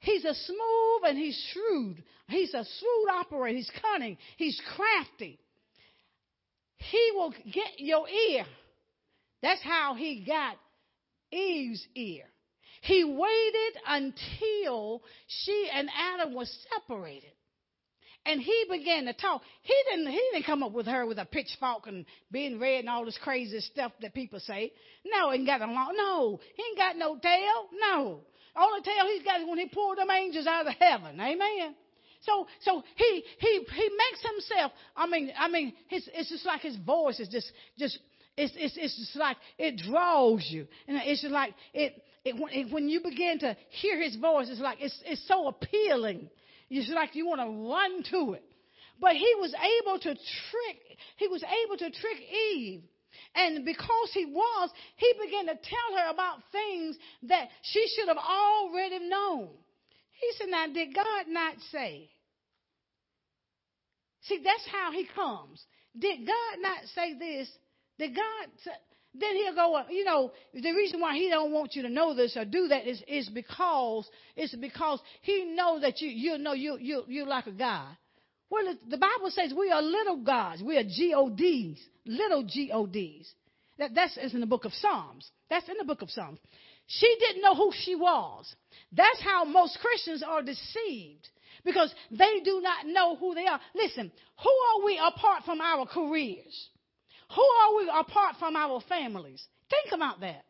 [0.00, 2.02] he's a smooth and he's shrewd.
[2.26, 3.56] He's a shrewd operator.
[3.56, 4.18] He's cunning.
[4.36, 5.38] He's crafty.
[6.78, 8.44] He will get your ear.
[9.42, 10.56] That's how he got
[11.30, 12.24] Eve's ear.
[12.82, 17.30] He waited until she and Adam were separated.
[18.26, 19.42] And he began to talk.
[19.62, 22.88] He didn't, he didn't come up with her with a pitchfork and being red and
[22.88, 24.72] all this crazy stuff that people say.
[25.04, 27.68] No, he ain't got a long, no, he ain't got no tail.
[27.80, 28.20] No.
[28.56, 31.20] Only tail he's got is when he pulled them angels out of heaven.
[31.20, 31.74] Amen.
[32.22, 36.62] So, so he, he, he makes himself, I mean, I mean, his, it's just like
[36.62, 37.98] his voice is just, just,
[38.36, 40.66] it's, it's, it's just like, it draws you.
[40.88, 44.60] And it's just like, it, it, it, when you begin to hear his voice, it's
[44.60, 46.30] like, it's, it's so appealing.
[46.70, 48.44] It's like you want to run to it.
[49.00, 52.18] But he was able to trick, he was able to trick
[52.54, 52.82] Eve
[53.34, 58.18] and because he was, he began to tell her about things that she should have
[58.18, 59.48] already known.
[60.20, 62.08] He said, Now, did God not say?
[64.22, 65.62] See, that's how he comes.
[65.98, 67.48] Did God not say this?
[67.98, 68.72] Did God say,
[69.14, 72.36] then he'll go, you know, the reason why he don't want you to know this
[72.36, 76.78] or do that is, is because, it's because he knows that you, you know you,
[76.80, 77.96] you, you're like a God.
[78.50, 80.62] Well, the Bible says we are little gods.
[80.62, 83.34] We are G-O-Ds, little G-O-Ds.
[83.78, 85.30] That, that's in the book of Psalms.
[85.50, 86.38] That's in the book of Psalms.
[86.86, 88.54] She didn't know who she was.
[88.92, 91.28] That's how most Christians are deceived
[91.64, 93.58] because they do not know who they are.
[93.74, 96.68] Listen, who are we apart from our careers?
[97.34, 99.42] Who are we apart from our families?
[99.70, 100.44] Think about that.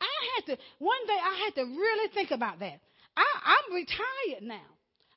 [0.00, 2.80] I had to, one day I had to really think about that.
[3.16, 4.66] I, I'm retired now.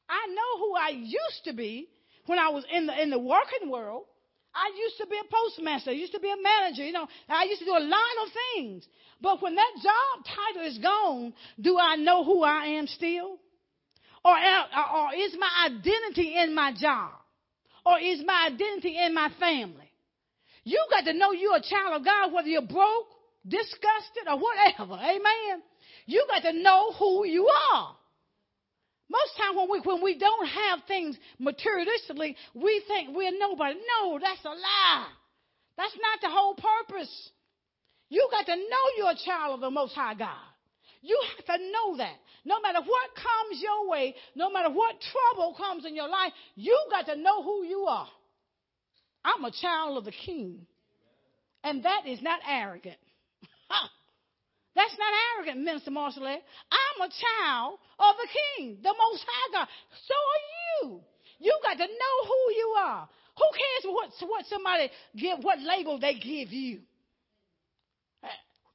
[0.09, 1.89] I know who I used to be
[2.25, 4.05] when I was in the, in the working world.
[4.55, 5.89] I used to be a postmaster.
[5.89, 6.83] I used to be a manager.
[6.83, 8.87] You know, I used to do a lot of things.
[9.19, 13.39] But when that job title is gone, do I know who I am still?
[14.23, 14.63] Or, uh,
[14.95, 17.11] or is my identity in my job?
[17.85, 19.91] Or is my identity in my family?
[20.63, 23.07] You got to know you're a child of God, whether you're broke,
[23.45, 24.93] disgusted, or whatever.
[24.93, 25.63] Amen.
[26.05, 27.95] You got to know who you are.
[29.09, 33.75] Most time when we when we don't have things materialistically, we think we're nobody.
[33.75, 35.07] No, that's a lie.
[35.77, 37.29] That's not the whole purpose.
[38.09, 40.53] You got to know you're a child of the Most High God.
[41.01, 42.15] You have to know that.
[42.45, 46.77] No matter what comes your way, no matter what trouble comes in your life, you
[46.89, 48.07] got to know who you are.
[49.25, 50.65] I'm a child of the King.
[51.63, 52.97] And that is not arrogant.
[54.75, 56.25] That's not arrogant, Minister Marshall.
[56.25, 59.67] I'm a child of the King, the Most High God.
[60.07, 61.01] So are you.
[61.39, 63.09] You got to know who you are.
[63.37, 66.79] Who cares what, what somebody give, what label they give you?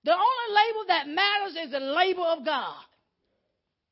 [0.04, 2.76] The only label that matters is the label of God.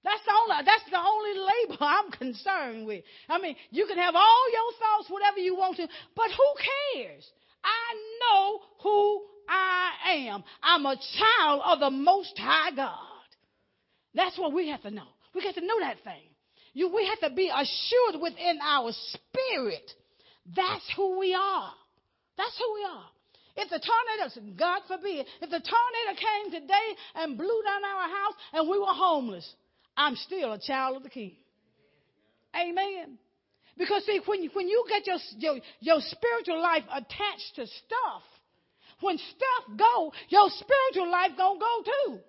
[0.05, 3.03] That's the only that's the only label I'm concerned with.
[3.29, 6.49] I mean, you can have all your thoughts, whatever you want to, but who
[7.03, 7.29] cares?
[7.65, 10.45] I know who I am.
[10.63, 12.93] I'm a child of the Most High God.
[14.15, 15.09] That's what we have to know.
[15.35, 16.23] We have to know that thing.
[16.73, 19.91] You, we have to be assured within our spirit.
[20.55, 21.73] That's who we are.
[22.37, 23.05] That's who we are.
[23.57, 28.35] If the tornado, God forbid, if the tornado came today and blew down our house
[28.53, 29.51] and we were homeless,
[29.97, 31.37] I'm still a child of the King.
[32.55, 33.19] Amen.
[33.79, 38.23] Because see, when you, when you get your, your, your spiritual life attached to stuff,
[39.01, 42.21] when stuff go, your spiritual life gonna go too.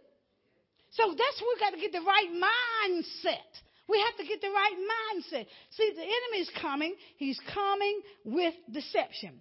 [0.92, 3.52] So that's we got to get the right mindset.
[3.88, 5.46] We have to get the right mindset.
[5.72, 6.96] See, the enemy is coming.
[7.18, 9.40] He's coming with deception.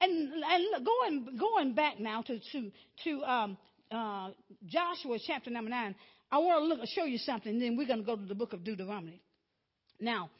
[0.00, 2.70] And, and going going back now to to
[3.04, 3.58] to um,
[3.90, 4.30] uh,
[4.66, 5.94] Joshua chapter number nine,
[6.32, 7.58] I want to look show you something.
[7.58, 9.20] Then we're going to go to the book of Deuteronomy.
[10.00, 10.30] Now,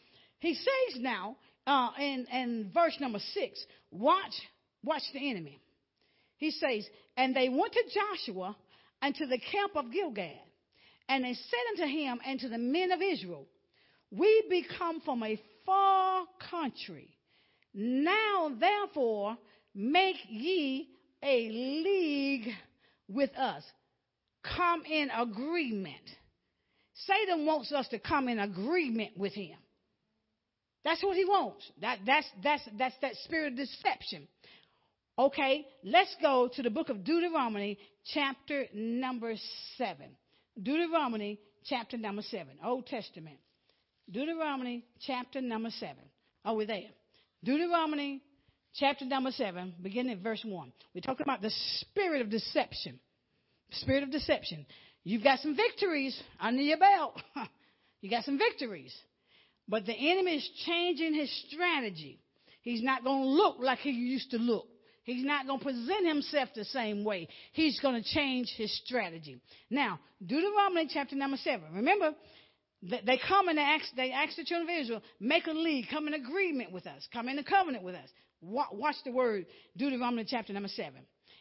[0.41, 4.35] he says now uh, in in verse number six, watch
[4.83, 5.61] watch the enemy.
[6.37, 8.57] He says, and they went to Joshua
[9.01, 10.33] unto the camp of Gilgal,
[11.09, 13.47] and they said unto him and to the men of Israel,
[14.11, 17.09] We be come from a far country.
[17.73, 19.37] Now therefore
[19.75, 20.89] make ye
[21.23, 22.49] a league
[23.09, 23.63] with us.
[24.57, 25.95] Come in agreement.
[27.07, 29.57] Satan wants us to come in agreement with him.
[30.85, 31.69] That's what he wants.
[31.81, 34.29] That, that's, that's, that's that spirit of deception.
[35.17, 37.79] Okay, let's go to the book of Deuteronomy,
[38.13, 39.35] chapter number
[39.79, 39.97] 7.
[40.61, 43.37] Deuteronomy, chapter number 7, Old Testament.
[44.11, 45.95] Deuteronomy, chapter number 7.
[46.45, 46.91] Are we there?
[47.45, 48.23] Deuteronomy,
[48.75, 50.73] chapter number 7, beginning at verse 1.
[50.97, 52.99] We're talking about the spirit of deception.
[53.71, 54.67] Spirit of deception.
[55.05, 57.23] You've got some victories under your belt.
[58.01, 58.93] you got some victories.
[59.69, 62.19] But the enemy is changing his strategy.
[62.63, 64.67] He's not going to look like he used to look.
[65.05, 67.29] He's not going to present himself the same way.
[67.53, 69.39] He's going to change his strategy.
[69.71, 71.63] Now, Deuteronomy chapter number 7.
[71.75, 72.15] Remember,
[72.83, 76.09] they come and they ask, they ask the children of Israel, make a league, come
[76.09, 78.09] in agreement with us, come in a covenant with us.
[78.41, 80.93] Watch the word, Deuteronomy chapter number 7.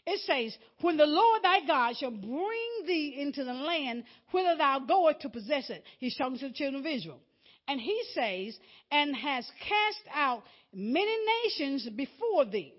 [0.06, 4.80] It says, When the Lord thy God shall bring thee into the land whither thou
[4.80, 5.84] goest to possess it.
[6.00, 7.20] He's talking to the children of Israel.
[7.68, 8.58] And he says,
[8.92, 12.74] And has cast out many nations before thee.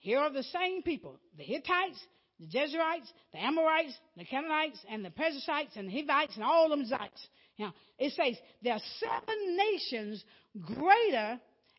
[0.00, 1.98] Here are the same people the Hittites,
[2.38, 6.84] the Jezreelites, the Amorites, the Canaanites, and the Perizzites, and the Hivites, and all them
[6.84, 7.20] Zites.
[7.58, 10.24] Now, it says there are seven nations
[10.64, 11.38] greater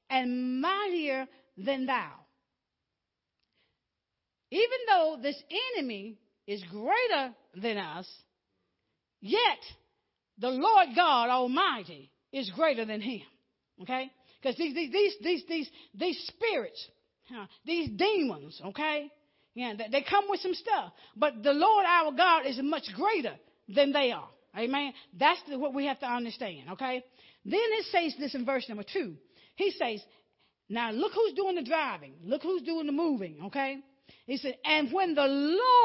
[0.10, 2.12] and mightier than thou.
[4.52, 5.42] Even though this
[5.78, 8.08] enemy is greater than us,
[9.22, 9.60] yet
[10.38, 13.22] the Lord God Almighty is greater than him.
[13.82, 14.12] Okay?
[14.42, 16.88] Because these, these, these, these, these, these spirits,
[17.66, 19.12] these demons, okay?
[19.54, 20.94] Yeah, they come with some stuff.
[21.16, 23.36] But the Lord our God is much greater
[23.68, 24.30] than they are.
[24.58, 24.94] Amen.
[25.18, 27.04] That's what we have to understand, okay?
[27.46, 29.16] Then it says this in verse number two.
[29.56, 30.02] He says,
[30.70, 32.14] now look who's doing the driving.
[32.24, 33.78] Look who's doing the moving, okay?
[34.26, 35.28] He said, and when the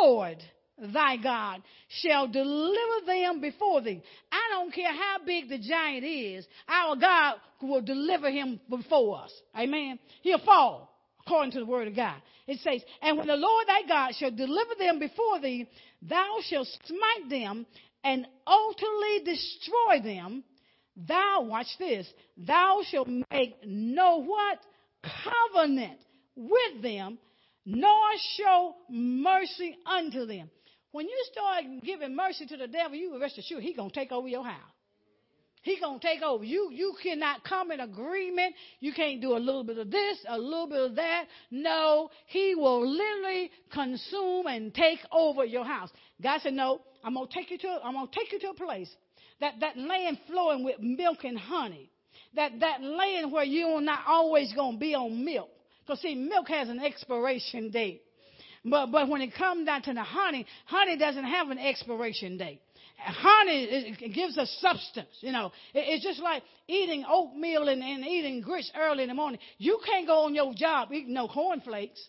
[0.01, 0.43] Lord
[0.79, 4.03] thy God shall deliver them before thee.
[4.31, 9.33] I don't care how big the giant is, our God will deliver him before us.
[9.59, 9.99] Amen.
[10.23, 10.96] He'll fall
[11.27, 12.17] according to the word of God.
[12.47, 15.67] It says, And when the Lord thy God shall deliver them before thee,
[16.03, 17.67] thou shalt smite them
[18.05, 20.45] and utterly destroy them.
[20.97, 24.59] Thou, watch this, thou shalt make no what?
[25.53, 25.99] Covenant
[26.37, 27.19] with them,
[27.65, 30.49] nor show mercy unto them.
[30.93, 34.13] When you start giving mercy to the devil, you rest assured he's going to take
[34.13, 34.76] over your house.
[35.67, 36.45] He gonna take over.
[36.45, 38.55] You you cannot come in agreement.
[38.79, 41.25] You can't do a little bit of this, a little bit of that.
[41.51, 45.91] No, he will literally consume and take over your house.
[46.23, 48.89] God said, No, I'm gonna take you to I'm gonna take you to a place
[49.41, 51.91] that that land flowing with milk and honey.
[52.37, 55.51] That that land where you're not always gonna be on milk.
[55.85, 58.03] Because see, milk has an expiration date.
[58.65, 62.61] But but when it comes down to the honey, honey doesn't have an expiration date
[62.99, 65.09] honey it gives us substance.
[65.21, 69.41] You know, it's just like eating oatmeal and, and eating grits early in the morning.
[69.59, 72.03] You can't go on your job eating no cornflakes.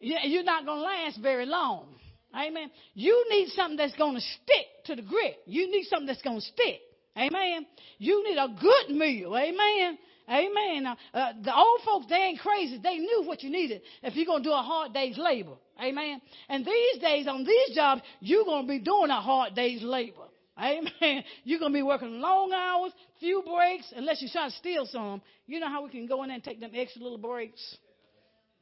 [0.00, 1.94] You're not going to last very long.
[2.34, 2.70] Amen.
[2.94, 5.36] You need something that's going to stick to the grit.
[5.46, 6.80] You need something that's going to stick.
[7.16, 7.66] Amen.
[7.98, 9.36] You need a good meal.
[9.36, 9.98] Amen.
[10.28, 10.86] Amen.
[10.86, 12.78] Uh, the old folks, they ain't crazy.
[12.82, 15.54] They knew what you needed if you're going to do a hard day's labor.
[15.82, 16.20] Amen.
[16.48, 20.22] And these days, on these jobs, you're going to be doing a hard day's labor.
[20.56, 21.24] Amen.
[21.44, 25.20] You're going to be working long hours, few breaks, unless you try to steal some.
[25.46, 27.76] You know how we can go in there and take them extra little breaks?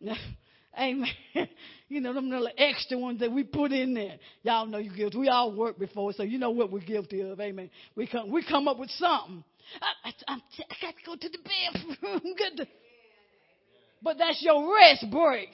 [0.78, 1.08] Amen.
[1.88, 4.16] You know, them little extra ones that we put in there.
[4.44, 5.18] Y'all know you're guilty.
[5.18, 7.38] We all worked before, so you know what we're guilty of.
[7.38, 7.68] Amen.
[7.94, 9.44] We come, we come up with something.
[10.26, 10.38] I,
[10.80, 12.34] got to go to the bathroom.
[12.38, 12.66] Good
[14.02, 15.50] but that's your rest break,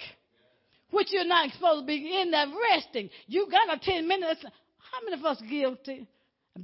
[0.91, 3.11] which you're not supposed to be in that resting.
[3.27, 4.43] You got a 10 minutes.
[4.43, 6.09] How many of us guilty?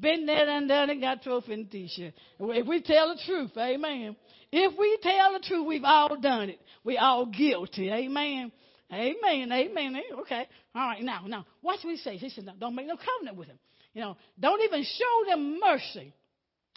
[0.00, 2.14] Been there and done it, got trophy and t-shirt.
[2.40, 4.16] If we tell the truth, amen.
[4.50, 6.58] If we tell the truth, we've all done it.
[6.82, 8.50] We all guilty, amen.
[8.92, 9.96] Amen, amen.
[9.96, 11.02] Eh, okay, all right.
[11.02, 12.20] Now, now, watch what he says.
[12.20, 13.58] He said, "Don't make no covenant with him.
[13.94, 16.12] You know, don't even show them mercy."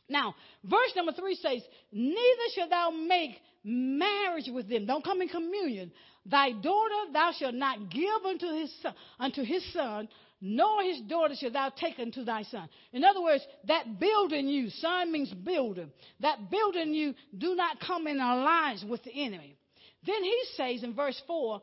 [0.09, 1.61] Now, verse number three says,
[1.91, 4.85] Neither shalt thou make marriage with them.
[4.85, 5.91] Don't come in communion.
[6.25, 10.07] Thy daughter thou shalt not give unto his son, unto his son,
[10.39, 12.69] nor his daughter shalt thou take unto thy son.
[12.93, 15.87] In other words, that building you, son means builder,
[16.21, 19.55] that building you do not come in alliance with the enemy.
[20.05, 21.61] Then he says in verse 4,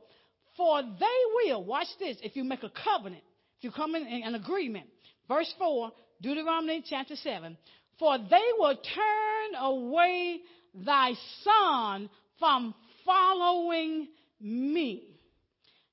[0.57, 3.22] For they will, watch this, if you make a covenant,
[3.59, 4.86] if you come in an agreement.
[5.28, 5.90] Verse 4,
[6.20, 7.57] Deuteronomy chapter 7,
[7.98, 10.40] For they will turn away
[10.75, 11.12] thy
[11.43, 14.09] son from following
[14.41, 15.05] me,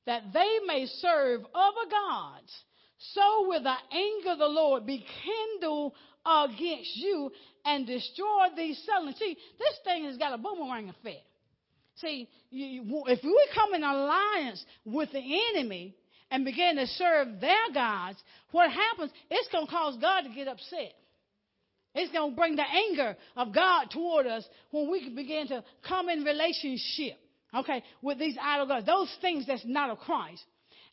[0.06, 2.52] that they may serve other gods
[3.14, 5.94] so will the anger of the Lord be kindled
[6.26, 7.32] against you
[7.66, 9.14] and destroy these suddenly.
[9.18, 11.26] See, this thing has got a boomerang effect.
[11.96, 15.96] See, you, if we come in alliance with the enemy
[16.30, 18.18] and begin to serve their gods,
[18.52, 20.94] what happens, it's going to cause God to get upset.
[21.94, 26.10] It's going to bring the anger of God toward us when we begin to come
[26.10, 27.18] in relationship,
[27.54, 28.86] okay, with these idol gods.
[28.86, 30.44] Those things that's not of Christ.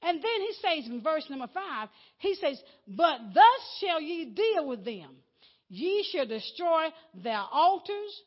[0.02, 1.88] And then he says in verse number five,
[2.18, 5.10] he says, But thus shall ye deal with them.
[5.68, 8.22] Ye shall destroy their altars,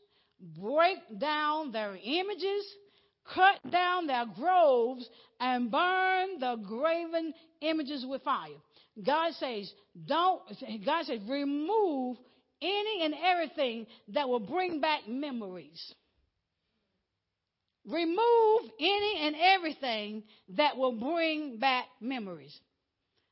[0.59, 2.65] break down their images,
[3.33, 5.09] cut down their groves,
[5.39, 8.49] and burn the graven images with fire.
[9.01, 9.71] God says,
[10.05, 10.41] don't,
[10.85, 12.17] God says, remove
[12.61, 15.93] any and everything that will bring back memories.
[17.85, 22.55] Remove any and everything that will bring back memories.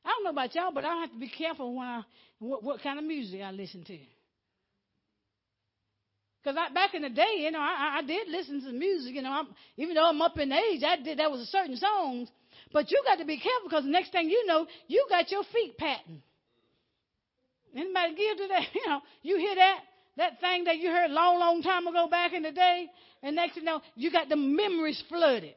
[0.04, 2.02] I don't know about y'all, but I have to be careful when I
[2.38, 3.98] what, what kind of music I listen to.
[6.42, 9.14] Because back in the day, you know, I, I did listen to music.
[9.14, 11.18] You know, I'm, even though I'm up in age, I did.
[11.18, 12.30] That was a certain songs.
[12.72, 15.42] But you got to be careful because the next thing you know, you got your
[15.52, 16.22] feet patting.
[17.74, 18.62] Anybody give to that?
[18.74, 19.80] You know, you hear that
[20.16, 22.86] that thing that you heard long, long time ago back in the day,
[23.22, 25.54] and next you know, you got the memories flooded.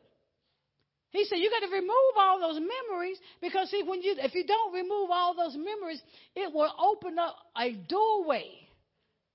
[1.09, 4.45] He said you got to remove all those memories because see when you if you
[4.45, 6.01] don't remove all those memories,
[6.36, 8.47] it will open up a doorway.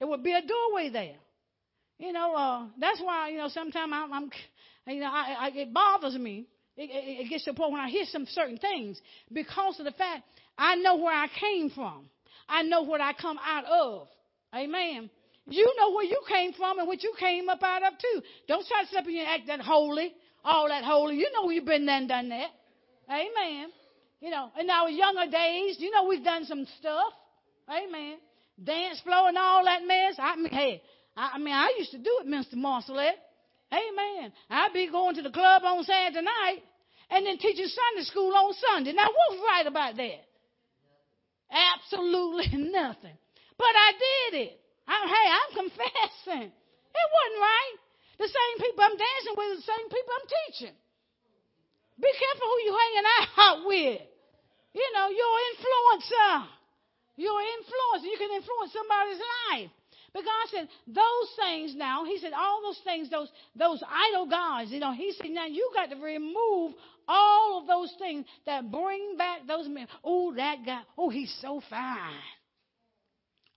[0.00, 1.16] It will be a doorway there.
[1.98, 4.30] You know, uh, that's why you know sometimes I'm, I'm
[4.86, 6.46] you know I, I, it bothers me.
[6.76, 9.00] It, it, it gets to the point when I hear some certain things
[9.32, 10.22] because of the fact
[10.56, 12.06] I know where I came from.
[12.48, 14.08] I know what I come out of.
[14.54, 15.10] Amen.
[15.46, 18.22] You know where you came from and what you came up out of too.
[18.46, 20.12] Don't try to step in and act that holy,
[20.44, 21.16] all that holy.
[21.16, 22.50] You know you've been there and done that.
[23.08, 23.70] Amen.
[24.20, 27.12] You know, in our younger days, you know we've done some stuff.
[27.68, 28.16] Amen.
[28.62, 30.16] Dance floor and all that mess.
[30.18, 30.82] I mean, hey,
[31.16, 32.54] I, I mean, I used to do it, Mr.
[32.54, 33.18] Marcelette.
[33.72, 34.32] Amen.
[34.50, 36.62] I'd be going to the club on Saturday night
[37.10, 38.92] and then teaching Sunday school on Sunday.
[38.92, 40.27] Now, what's right about that?
[41.50, 43.16] Absolutely nothing.
[43.56, 44.54] But I did it.
[44.86, 46.48] I'm, hey, I'm confessing.
[46.48, 47.76] It wasn't right.
[48.18, 50.76] The same people I'm dancing with the same people I'm teaching.
[51.98, 54.02] Be careful who you're hanging out with.
[54.74, 56.46] You know, you're influencer.
[57.16, 58.06] You're influencer.
[58.06, 59.70] You can influence somebody's life.
[60.14, 64.70] But God said, those things now, He said, all those things, those, those idol gods,
[64.70, 66.72] you know, He said, now you got to remove
[67.08, 69.88] all of those things that bring back those men.
[70.04, 72.12] Oh, that guy, oh, he's so fine.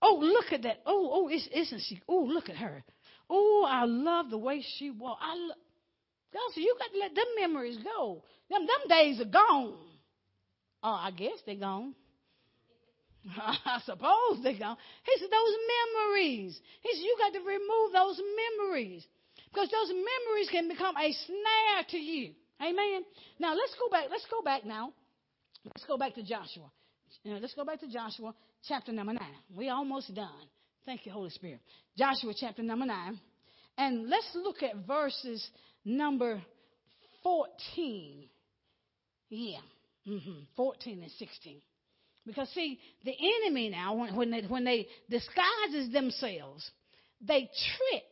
[0.02, 0.82] Oh, look at that.
[0.86, 2.02] Oh, oh, isn't she?
[2.08, 2.84] Oh, look at her.
[3.30, 5.22] Oh, I love the way she walked.
[5.24, 5.58] I love.
[6.34, 8.24] God said, you got to let them memories go.
[8.50, 9.76] Them, them days are gone.
[10.82, 11.94] Oh, I guess they're gone.
[13.38, 14.78] I suppose they're gone.
[15.04, 16.60] He said, those memories.
[16.82, 18.20] He said, you got to remove those
[18.60, 19.06] memories.
[19.54, 22.32] Because those memories can become a snare to you.
[22.62, 23.04] Amen.
[23.40, 24.06] Now let's go back.
[24.10, 24.94] Let's go back now.
[25.66, 26.72] Let's go back to Joshua.
[27.24, 28.34] You know, let's go back to Joshua
[28.68, 29.22] chapter number 9.
[29.56, 30.30] We almost done.
[30.86, 31.60] Thank you, Holy Spirit.
[31.98, 33.20] Joshua chapter number 9.
[33.78, 35.46] And let's look at verses
[35.86, 36.42] number
[37.24, 38.28] 14.
[39.30, 39.58] Yeah,
[40.08, 40.32] mm-hmm.
[40.56, 41.62] 14 and 16.
[42.26, 43.14] Because see, the
[43.46, 46.70] enemy now, when, when, they, when they disguises themselves,
[47.20, 48.04] they trick.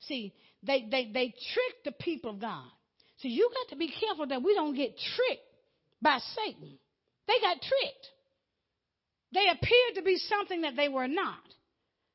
[0.00, 0.32] See,
[0.62, 2.64] they, they, they trick the people of God.
[3.20, 5.42] So you got to be careful that we don't get tricked
[6.00, 6.78] by Satan.
[7.26, 8.06] They got tricked.
[9.32, 11.38] They appeared to be something that they were not.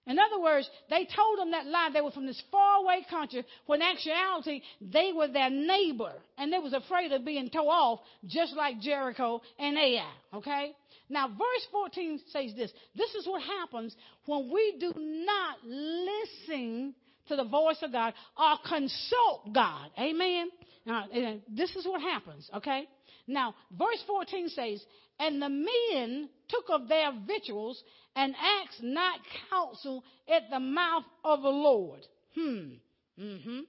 [0.07, 1.89] In other words, they told them that lie.
[1.91, 6.13] They were from this faraway country, when in actuality, they were their neighbor.
[6.37, 10.11] And they was afraid of being towed off, just like Jericho and Ai.
[10.35, 10.73] Okay?
[11.09, 12.71] Now, verse 14 says this.
[12.95, 13.95] This is what happens
[14.25, 16.93] when we do not listen
[17.27, 19.89] to the voice of God or consult God.
[19.99, 20.49] Amen?
[20.85, 21.05] Now,
[21.49, 22.87] this is what happens, okay?
[23.27, 24.85] Now, verse 14 says,
[25.19, 27.83] And the men took of their victuals
[28.15, 29.19] and asked not
[29.49, 32.01] counsel at the mouth of the Lord.
[32.35, 32.73] Hmm.
[33.19, 33.59] Mm-hmm.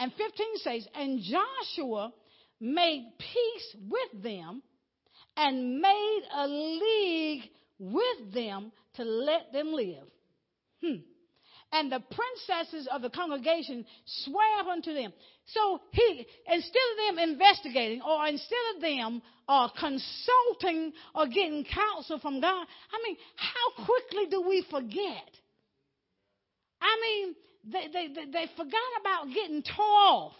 [0.00, 2.12] And 15 says, And Joshua
[2.60, 4.62] made peace with them
[5.36, 7.42] and made a league
[7.78, 10.04] with them to let them live.
[10.82, 10.96] Hmm.
[11.72, 15.12] And the princesses of the congregation swear unto them.
[15.46, 22.18] So he, instead of them investigating or instead of them uh, consulting or getting counsel
[22.18, 25.30] from God, I mean, how quickly do we forget?
[26.80, 30.32] I mean, they, they, they, they forgot about getting tore off.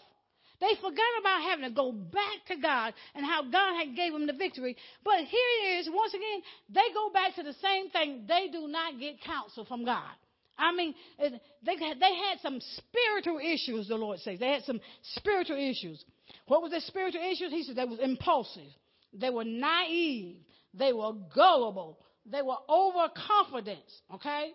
[0.59, 4.25] They forgot about having to go back to God and how God had gave them
[4.25, 4.75] the victory.
[5.03, 8.25] But here it is, once again, they go back to the same thing.
[8.27, 10.09] They do not get counsel from God.
[10.57, 11.29] I mean, they,
[11.75, 14.39] they had some spiritual issues, the Lord says.
[14.39, 14.79] They had some
[15.15, 16.03] spiritual issues.
[16.47, 17.51] What was the spiritual issues?
[17.51, 18.69] He said they was impulsive.
[19.13, 20.37] They were naive.
[20.73, 21.99] They were gullible.
[22.25, 23.85] They were overconfident.
[24.15, 24.51] Okay?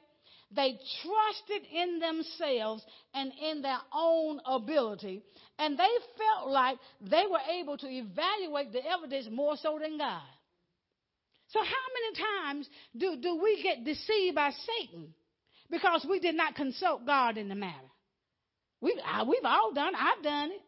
[0.55, 2.84] They trusted in themselves
[3.14, 5.22] and in their own ability.
[5.59, 5.84] And they
[6.18, 10.22] felt like they were able to evaluate the evidence more so than God.
[11.48, 15.14] So how many times do, do we get deceived by Satan?
[15.72, 17.88] Because we did not consult God in the matter.
[18.82, 18.94] We've,
[19.26, 20.60] we've all done I've done it.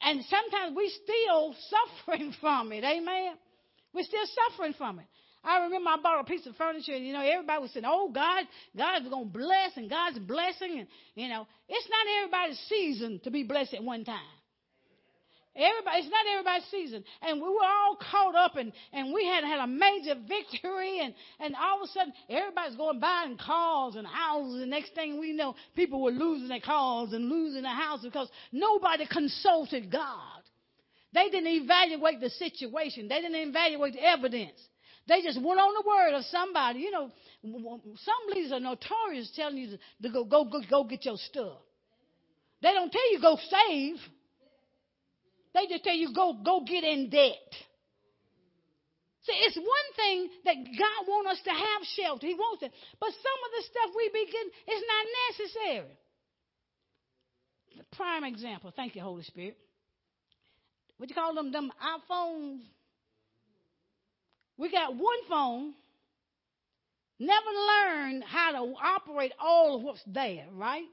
[0.00, 1.54] And sometimes we still
[2.06, 2.82] suffering from it.
[2.82, 3.34] Amen.
[3.92, 5.04] We're still suffering from it.
[5.44, 8.10] I remember I bought a piece of furniture, and you know, everybody was saying, "Oh,
[8.10, 13.30] God, God's gonna bless, and God's blessing." And you know, it's not everybody's season to
[13.30, 14.16] be blessed at one time.
[15.56, 17.04] Everybody, it's not everybody's season.
[17.22, 21.14] And we were all caught up and, and we had had a major victory and,
[21.38, 25.32] and all of a sudden everybody's going buying cars and houses and next thing we
[25.32, 30.42] know, people were losing their cars and losing their houses because nobody consulted God.
[31.12, 33.06] They didn't evaluate the situation.
[33.06, 34.60] They didn't evaluate the evidence.
[35.06, 36.80] They just went on the word of somebody.
[36.80, 37.10] You know,
[37.42, 41.58] some leaders are notorious telling you to go, go, go, go get your stuff.
[42.62, 43.96] They don't tell you go save.
[45.54, 47.50] They just tell you go, go get in debt.
[49.24, 52.26] See, it's one thing that God wants us to have shelter.
[52.26, 52.72] He wants it.
[53.00, 55.98] But some of the stuff we begin is not necessary.
[57.78, 58.72] The prime example.
[58.76, 59.56] Thank you, Holy Spirit.
[60.98, 61.52] What you call them?
[61.52, 62.60] Them iPhones
[64.56, 65.74] we got one phone,
[67.18, 70.86] never learned how to operate all of what's there, right?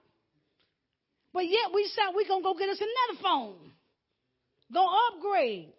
[1.33, 3.71] But yet we said we're to go get us another phone.
[4.73, 5.69] Go upgrade.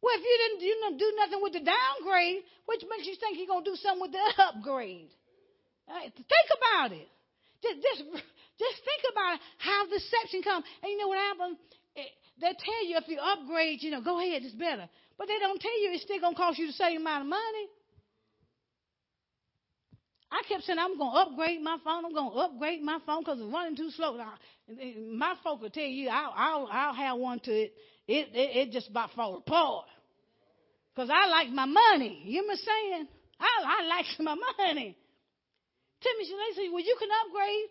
[0.00, 3.40] Well, if you didn't you know, do nothing with the downgrade, which makes you think
[3.40, 5.10] you're to do something with the upgrade?
[5.88, 6.12] Right?
[6.14, 7.08] Think about it.
[7.64, 8.02] Just, just,
[8.62, 10.64] just think about how deception comes.
[10.82, 11.58] And you know what happens?
[12.38, 14.86] They tell you if you upgrade, you know, go ahead, it's better.
[15.18, 17.66] But they don't tell you it's still to cost you the same amount of money.
[20.30, 22.04] I kept saying, I'm going to upgrade my phone.
[22.04, 24.16] I'm going to upgrade my phone because it's running too slow.
[24.16, 24.34] Now,
[25.16, 27.72] my folk will tell you, I'll, I'll, I'll have one to it.
[28.06, 29.86] It, it, it just about fall apart.
[30.94, 32.22] Because I like my money.
[32.24, 33.08] You know what I'm saying?
[33.40, 34.96] I, I like my money.
[36.00, 37.68] Timmy, they say, well, you can upgrade.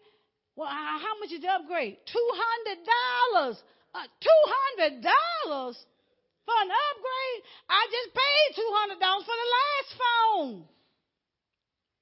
[0.55, 1.97] Well, how much is the upgrade?
[2.09, 3.57] $200.
[3.93, 7.41] Uh, $200 for an upgrade.
[7.69, 10.76] I just paid $200 for the last phone.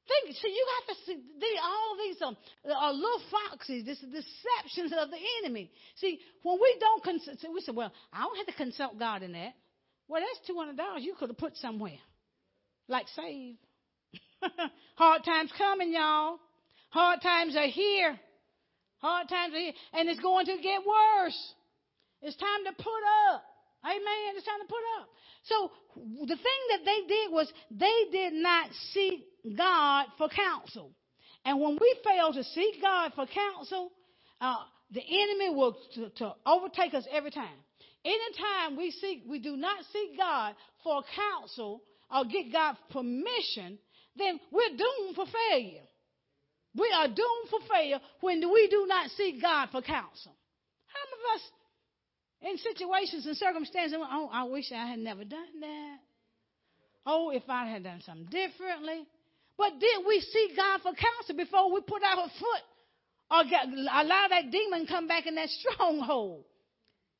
[0.07, 5.17] Think, see, you have to see all these um, little foxes, this deceptions of the
[5.41, 5.71] enemy.
[5.95, 9.31] See, when we don't consult, we say, well, I don't have to consult God in
[9.31, 9.53] that.
[10.07, 11.97] Well, that's $200 you could have put somewhere,
[12.87, 13.55] like save.
[14.95, 16.39] Hard times coming, y'all.
[16.89, 18.19] Hard times are here.
[18.99, 21.53] Hard times are here, and it's going to get worse.
[22.21, 23.03] It's time to put
[23.33, 23.43] up.
[23.83, 24.33] Amen.
[24.35, 25.09] It's time to put up.
[25.43, 25.71] So
[26.25, 29.25] the thing that they did was they did not seek
[29.57, 30.91] God for counsel.
[31.43, 33.91] And when we fail to seek God for counsel,
[34.41, 37.57] uh, the enemy will to, to overtake us every time.
[38.03, 41.81] Anytime we seek, we do not seek God for counsel
[42.13, 43.79] or get God's permission,
[44.15, 45.81] then we're doomed for failure.
[46.77, 50.35] We are doomed for failure when we do not seek God for counsel.
[50.87, 51.51] How many of us
[52.41, 55.97] in situations and circumstances, oh, I wish I had never done that.
[57.05, 59.05] Oh, if I had done something differently.
[59.57, 62.63] But did we seek God for counsel before we put our foot
[63.31, 66.43] or get, allow that demon come back in that stronghold?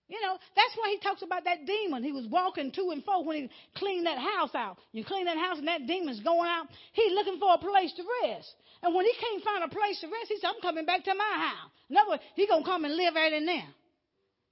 [0.08, 2.04] You know, that's why he talks about that demon.
[2.04, 4.78] He was walking to and fro when he cleaned that house out.
[4.92, 6.68] You clean that house and that demon's going out.
[6.94, 8.54] He's looking for a place to rest.
[8.84, 11.16] And when he can't find a place to rest, he said, I'm coming back to
[11.16, 11.72] my house.
[11.90, 13.66] In other words, he's going to come and live right in there.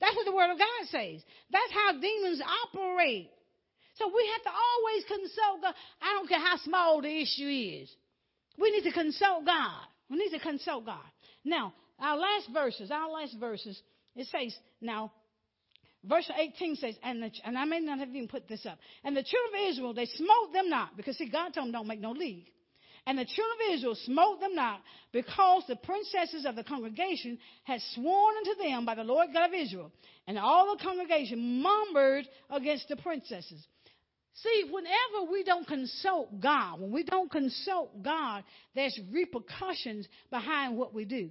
[0.01, 1.21] That's what the Word of God says.
[1.51, 3.29] That's how demons operate.
[3.95, 5.73] So we have to always consult God.
[6.01, 7.47] I don't care how small the issue
[7.81, 7.89] is.
[8.57, 9.81] We need to consult God.
[10.09, 11.05] We need to consult God.
[11.43, 13.79] Now, our last verses, our last verses,
[14.15, 15.11] it says, now,
[16.03, 18.77] verse 18 says, and, the, and I may not have even put this up.
[19.03, 21.87] And the children of Israel, they smote them not, because see, God told them don't
[21.87, 22.47] make no league.
[23.05, 24.81] And the children of Israel smote them not,
[25.11, 29.53] because the princesses of the congregation had sworn unto them by the Lord God of
[29.53, 29.91] Israel.
[30.25, 33.65] And all the congregation murmured against the princesses.
[34.35, 40.93] See, whenever we don't consult God, when we don't consult God, there's repercussions behind what
[40.93, 41.29] we do.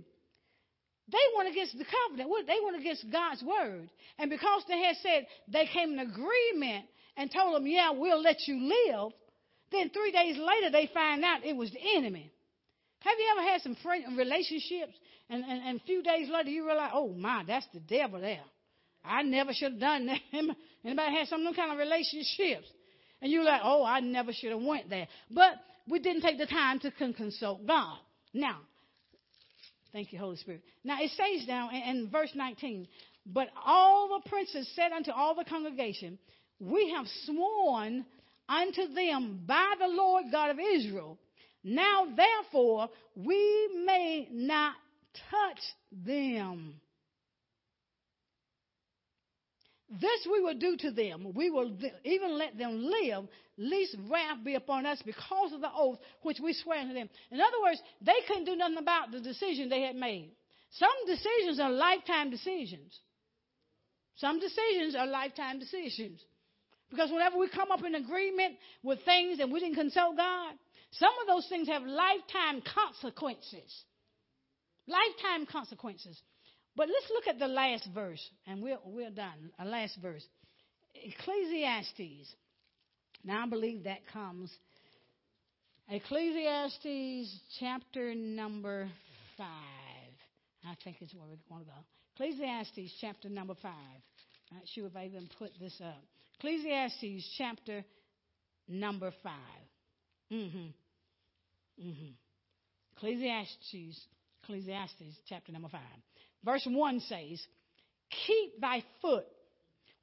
[1.10, 2.46] They went against the covenant.
[2.46, 3.90] They went against God's word.
[4.18, 6.86] And because they had said they came in agreement
[7.16, 9.12] and told them, yeah, we'll let you live,
[9.72, 12.32] then three days later they find out it was the enemy.
[13.00, 14.94] Have you ever had some friend, relationships
[15.28, 18.44] and, and, and a few days later you realize, oh my, that's the devil there.
[19.04, 20.20] I never should have done that.
[20.84, 22.68] Anybody had some kind of relationships?
[23.22, 25.06] And you're like, oh, I never should have went there.
[25.30, 25.54] But
[25.88, 27.96] we didn't take the time to consult God.
[28.34, 28.58] Now,
[29.92, 30.62] thank you, Holy Spirit.
[30.84, 32.88] Now it says down in, in verse 19,
[33.26, 36.18] but all the princes said unto all the congregation,
[36.58, 38.04] we have sworn
[38.48, 41.16] unto them by the Lord God of Israel.
[41.62, 44.74] Now therefore we may not
[45.30, 45.60] touch
[46.04, 46.74] them.
[50.00, 51.32] This we will do to them.
[51.34, 51.70] We will
[52.04, 53.24] even let them live,
[53.58, 57.10] lest wrath be upon us because of the oath which we swear to them.
[57.30, 60.30] In other words, they couldn't do nothing about the decision they had made.
[60.70, 62.98] Some decisions are lifetime decisions.
[64.16, 66.20] Some decisions are lifetime decisions.
[66.88, 70.54] Because whenever we come up in agreement with things and we didn't consult God,
[70.92, 73.84] some of those things have lifetime consequences.
[74.86, 76.20] Lifetime consequences.
[76.74, 79.50] But let's look at the last verse, and we're, we're done.
[79.58, 80.24] A last verse.
[80.94, 82.34] Ecclesiastes.
[83.24, 84.50] Now I believe that comes.
[85.88, 88.88] Ecclesiastes chapter number
[89.36, 89.46] five.
[90.64, 91.78] I think it's where we want to go.
[92.14, 94.00] Ecclesiastes chapter number five.
[94.52, 96.02] Not sure if I even put this up.
[96.38, 97.84] Ecclesiastes chapter
[98.68, 99.32] number five.
[100.32, 100.68] Mm-hmm.
[101.86, 102.12] Mm-hmm.
[102.96, 104.06] Ecclesiastes,
[104.42, 105.80] Ecclesiastes chapter number five.
[106.44, 107.40] Verse 1 says,
[108.26, 109.26] Keep thy foot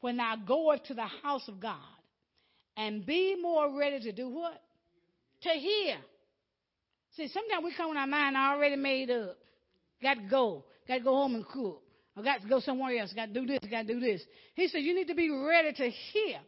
[0.01, 1.77] when thou goest to the house of God,
[2.77, 4.61] and be more ready to do what?
[5.43, 5.95] To hear.
[7.15, 9.37] See, sometimes we come in our mind already made up.
[10.01, 10.63] Got to go.
[10.87, 11.81] Got to go home and cook.
[12.15, 13.13] I got to go somewhere else.
[13.13, 13.59] Got to do this.
[13.69, 14.21] Got to do this.
[14.55, 16.39] He said, You need to be ready to hear.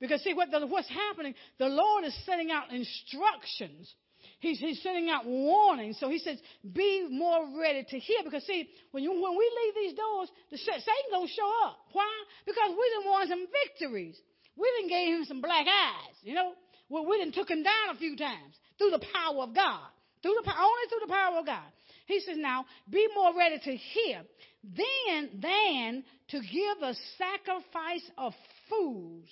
[0.00, 3.92] Because see what the, what's happening, the Lord is sending out instructions
[4.38, 5.98] He's, he's sending out warnings.
[5.98, 6.38] So he says,
[6.72, 8.18] be more ready to hear.
[8.22, 11.78] Because see, when you, when we leave these doors, the Satan gonna show up.
[11.92, 12.10] Why?
[12.44, 14.20] Because we didn't want some victories.
[14.56, 16.14] We didn't gave him some black eyes.
[16.22, 16.52] You know,
[16.88, 19.88] well, we didn't took him down a few times through the power of God.
[20.22, 21.66] Through the only through the power of God.
[22.06, 24.22] He says, now be more ready to hear
[24.62, 28.32] than than to give a sacrifice of
[28.68, 29.28] fools,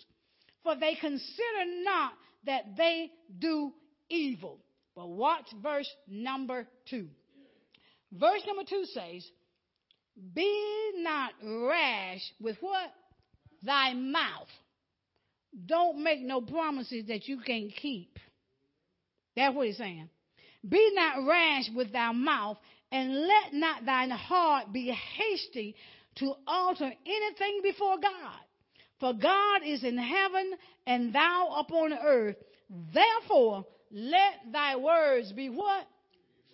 [0.62, 2.12] for they consider not
[2.46, 3.72] that they do
[4.08, 4.60] evil.
[4.94, 7.08] But watch verse number two.
[8.12, 9.28] Verse number two says,
[10.34, 12.92] Be not rash with what?
[13.62, 14.48] Thy mouth.
[15.66, 18.18] Don't make no promises that you can't keep.
[19.36, 20.08] That's what he's saying.
[20.68, 22.58] Be not rash with thy mouth,
[22.90, 25.74] and let not thine heart be hasty
[26.16, 28.40] to alter anything before God.
[29.00, 30.52] For God is in heaven,
[30.86, 32.36] and thou upon earth.
[32.92, 35.86] Therefore, let thy words be what?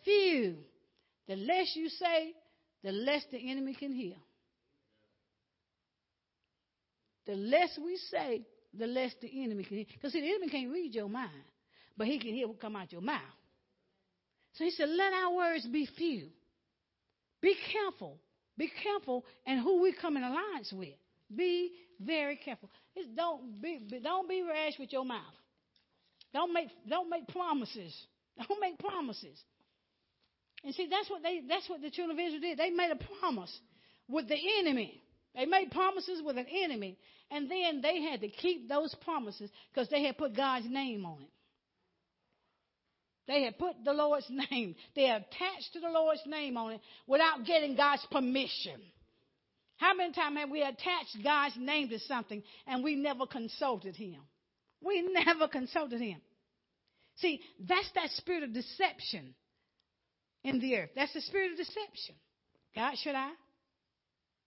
[0.05, 0.57] Few.
[1.27, 2.35] The less you say,
[2.85, 4.15] the less the enemy can hear.
[7.27, 8.43] The less we say,
[8.79, 9.87] the less the enemy can hear.
[9.93, 11.31] Because see, the enemy can't read your mind,
[11.97, 13.21] but he can hear what come out your mouth.
[14.55, 16.29] So he said, let our words be few.
[17.41, 18.19] Be careful.
[18.59, 20.95] Be careful and who we come in alliance with.
[21.35, 22.69] Be very careful.
[22.95, 25.40] It's don't be don't be rash with your mouth.
[26.33, 27.95] Don't make don't make promises.
[28.49, 29.39] Don't make promises.
[30.65, 32.59] And see, that's what they that's what the children of Israel did.
[32.59, 33.55] They made a promise
[34.09, 35.03] with the enemy.
[35.35, 36.99] They made promises with an enemy.
[37.31, 41.23] And then they had to keep those promises because they had put God's name on
[41.23, 41.31] it.
[43.29, 44.75] They had put the Lord's name.
[44.97, 48.81] They attached to the Lord's name on it without getting God's permission.
[49.77, 54.21] How many times have we attached God's name to something and we never consulted Him?
[54.83, 56.21] We never consulted Him.
[57.17, 59.35] See, that's that spirit of deception
[60.43, 60.91] in the earth.
[60.97, 62.15] That's the spirit of deception.
[62.75, 63.31] God, should I?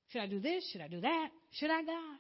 [0.10, 0.68] Should I do this?
[0.72, 1.30] Should I do that?
[1.52, 2.18] Should I, God?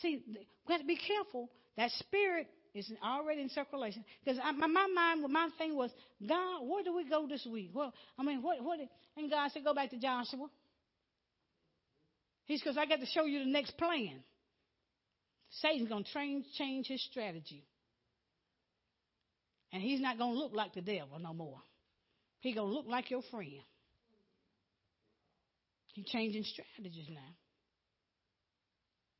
[0.00, 1.50] See, we have to be careful.
[1.76, 4.04] That spirit is already in circulation.
[4.24, 5.90] Because my, my mind, my thing was,
[6.26, 7.70] God, where do we go this week?
[7.72, 8.80] Well, I mean, what, what?
[9.16, 10.48] And God said, go back to Joshua.
[12.46, 14.22] He's because I got to show you the next plan.
[15.60, 17.64] Satan's going to change his strategy.
[19.72, 21.58] And he's not going to look like the devil no more.
[22.40, 23.60] He's going to look like your friend.
[25.94, 27.34] He's changing strategies now.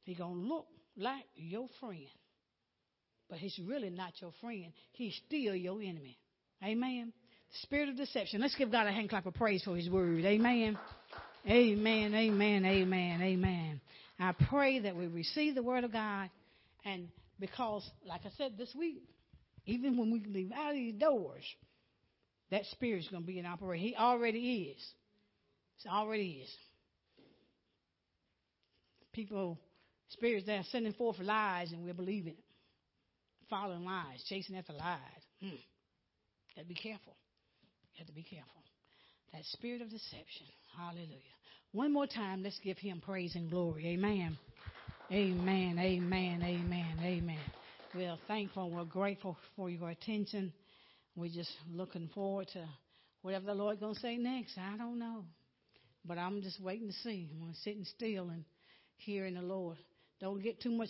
[0.05, 0.67] He's going to look
[0.97, 2.07] like your friend.
[3.29, 4.73] But he's really not your friend.
[4.93, 6.19] He's still your enemy.
[6.63, 7.13] Amen.
[7.53, 8.41] The spirit of deception.
[8.41, 10.25] Let's give God a hand clap of praise for his word.
[10.25, 10.79] Amen.
[11.49, 12.15] Amen.
[12.15, 12.65] Amen.
[12.65, 13.23] Amen.
[13.23, 13.81] Amen.
[14.19, 16.31] I pray that we receive the word of God.
[16.85, 17.09] And
[17.41, 19.03] because, like I said this week,
[19.67, 21.43] even when we leave out of these doors,
[22.51, 23.87] that spirit's going to be in operation.
[23.87, 24.83] He already is.
[25.85, 26.51] It already is.
[29.13, 29.59] People,
[30.11, 32.45] spirits that are sending forth lies and we're believing it.
[33.51, 34.99] Following lies, chasing after lies.
[35.41, 35.57] Hmm.
[36.57, 37.17] Got to be careful.
[37.99, 38.63] Got to be careful.
[39.33, 40.47] That spirit of deception.
[40.77, 41.35] Hallelujah.
[41.75, 43.89] One more time, let's give him praise and glory.
[43.89, 44.39] Amen.
[45.11, 45.77] Amen.
[45.77, 46.41] Amen.
[46.41, 47.01] Amen.
[47.03, 47.51] Amen.
[47.93, 48.71] We're thankful.
[48.71, 50.53] We're grateful for your attention.
[51.17, 52.65] We're just looking forward to
[53.23, 54.57] whatever the Lord gonna say next.
[54.57, 55.25] I don't know,
[56.05, 57.29] but I'm just waiting to see.
[57.43, 58.45] I'm sitting still and
[58.99, 59.77] hearing the Lord.
[60.21, 60.83] Don't get too much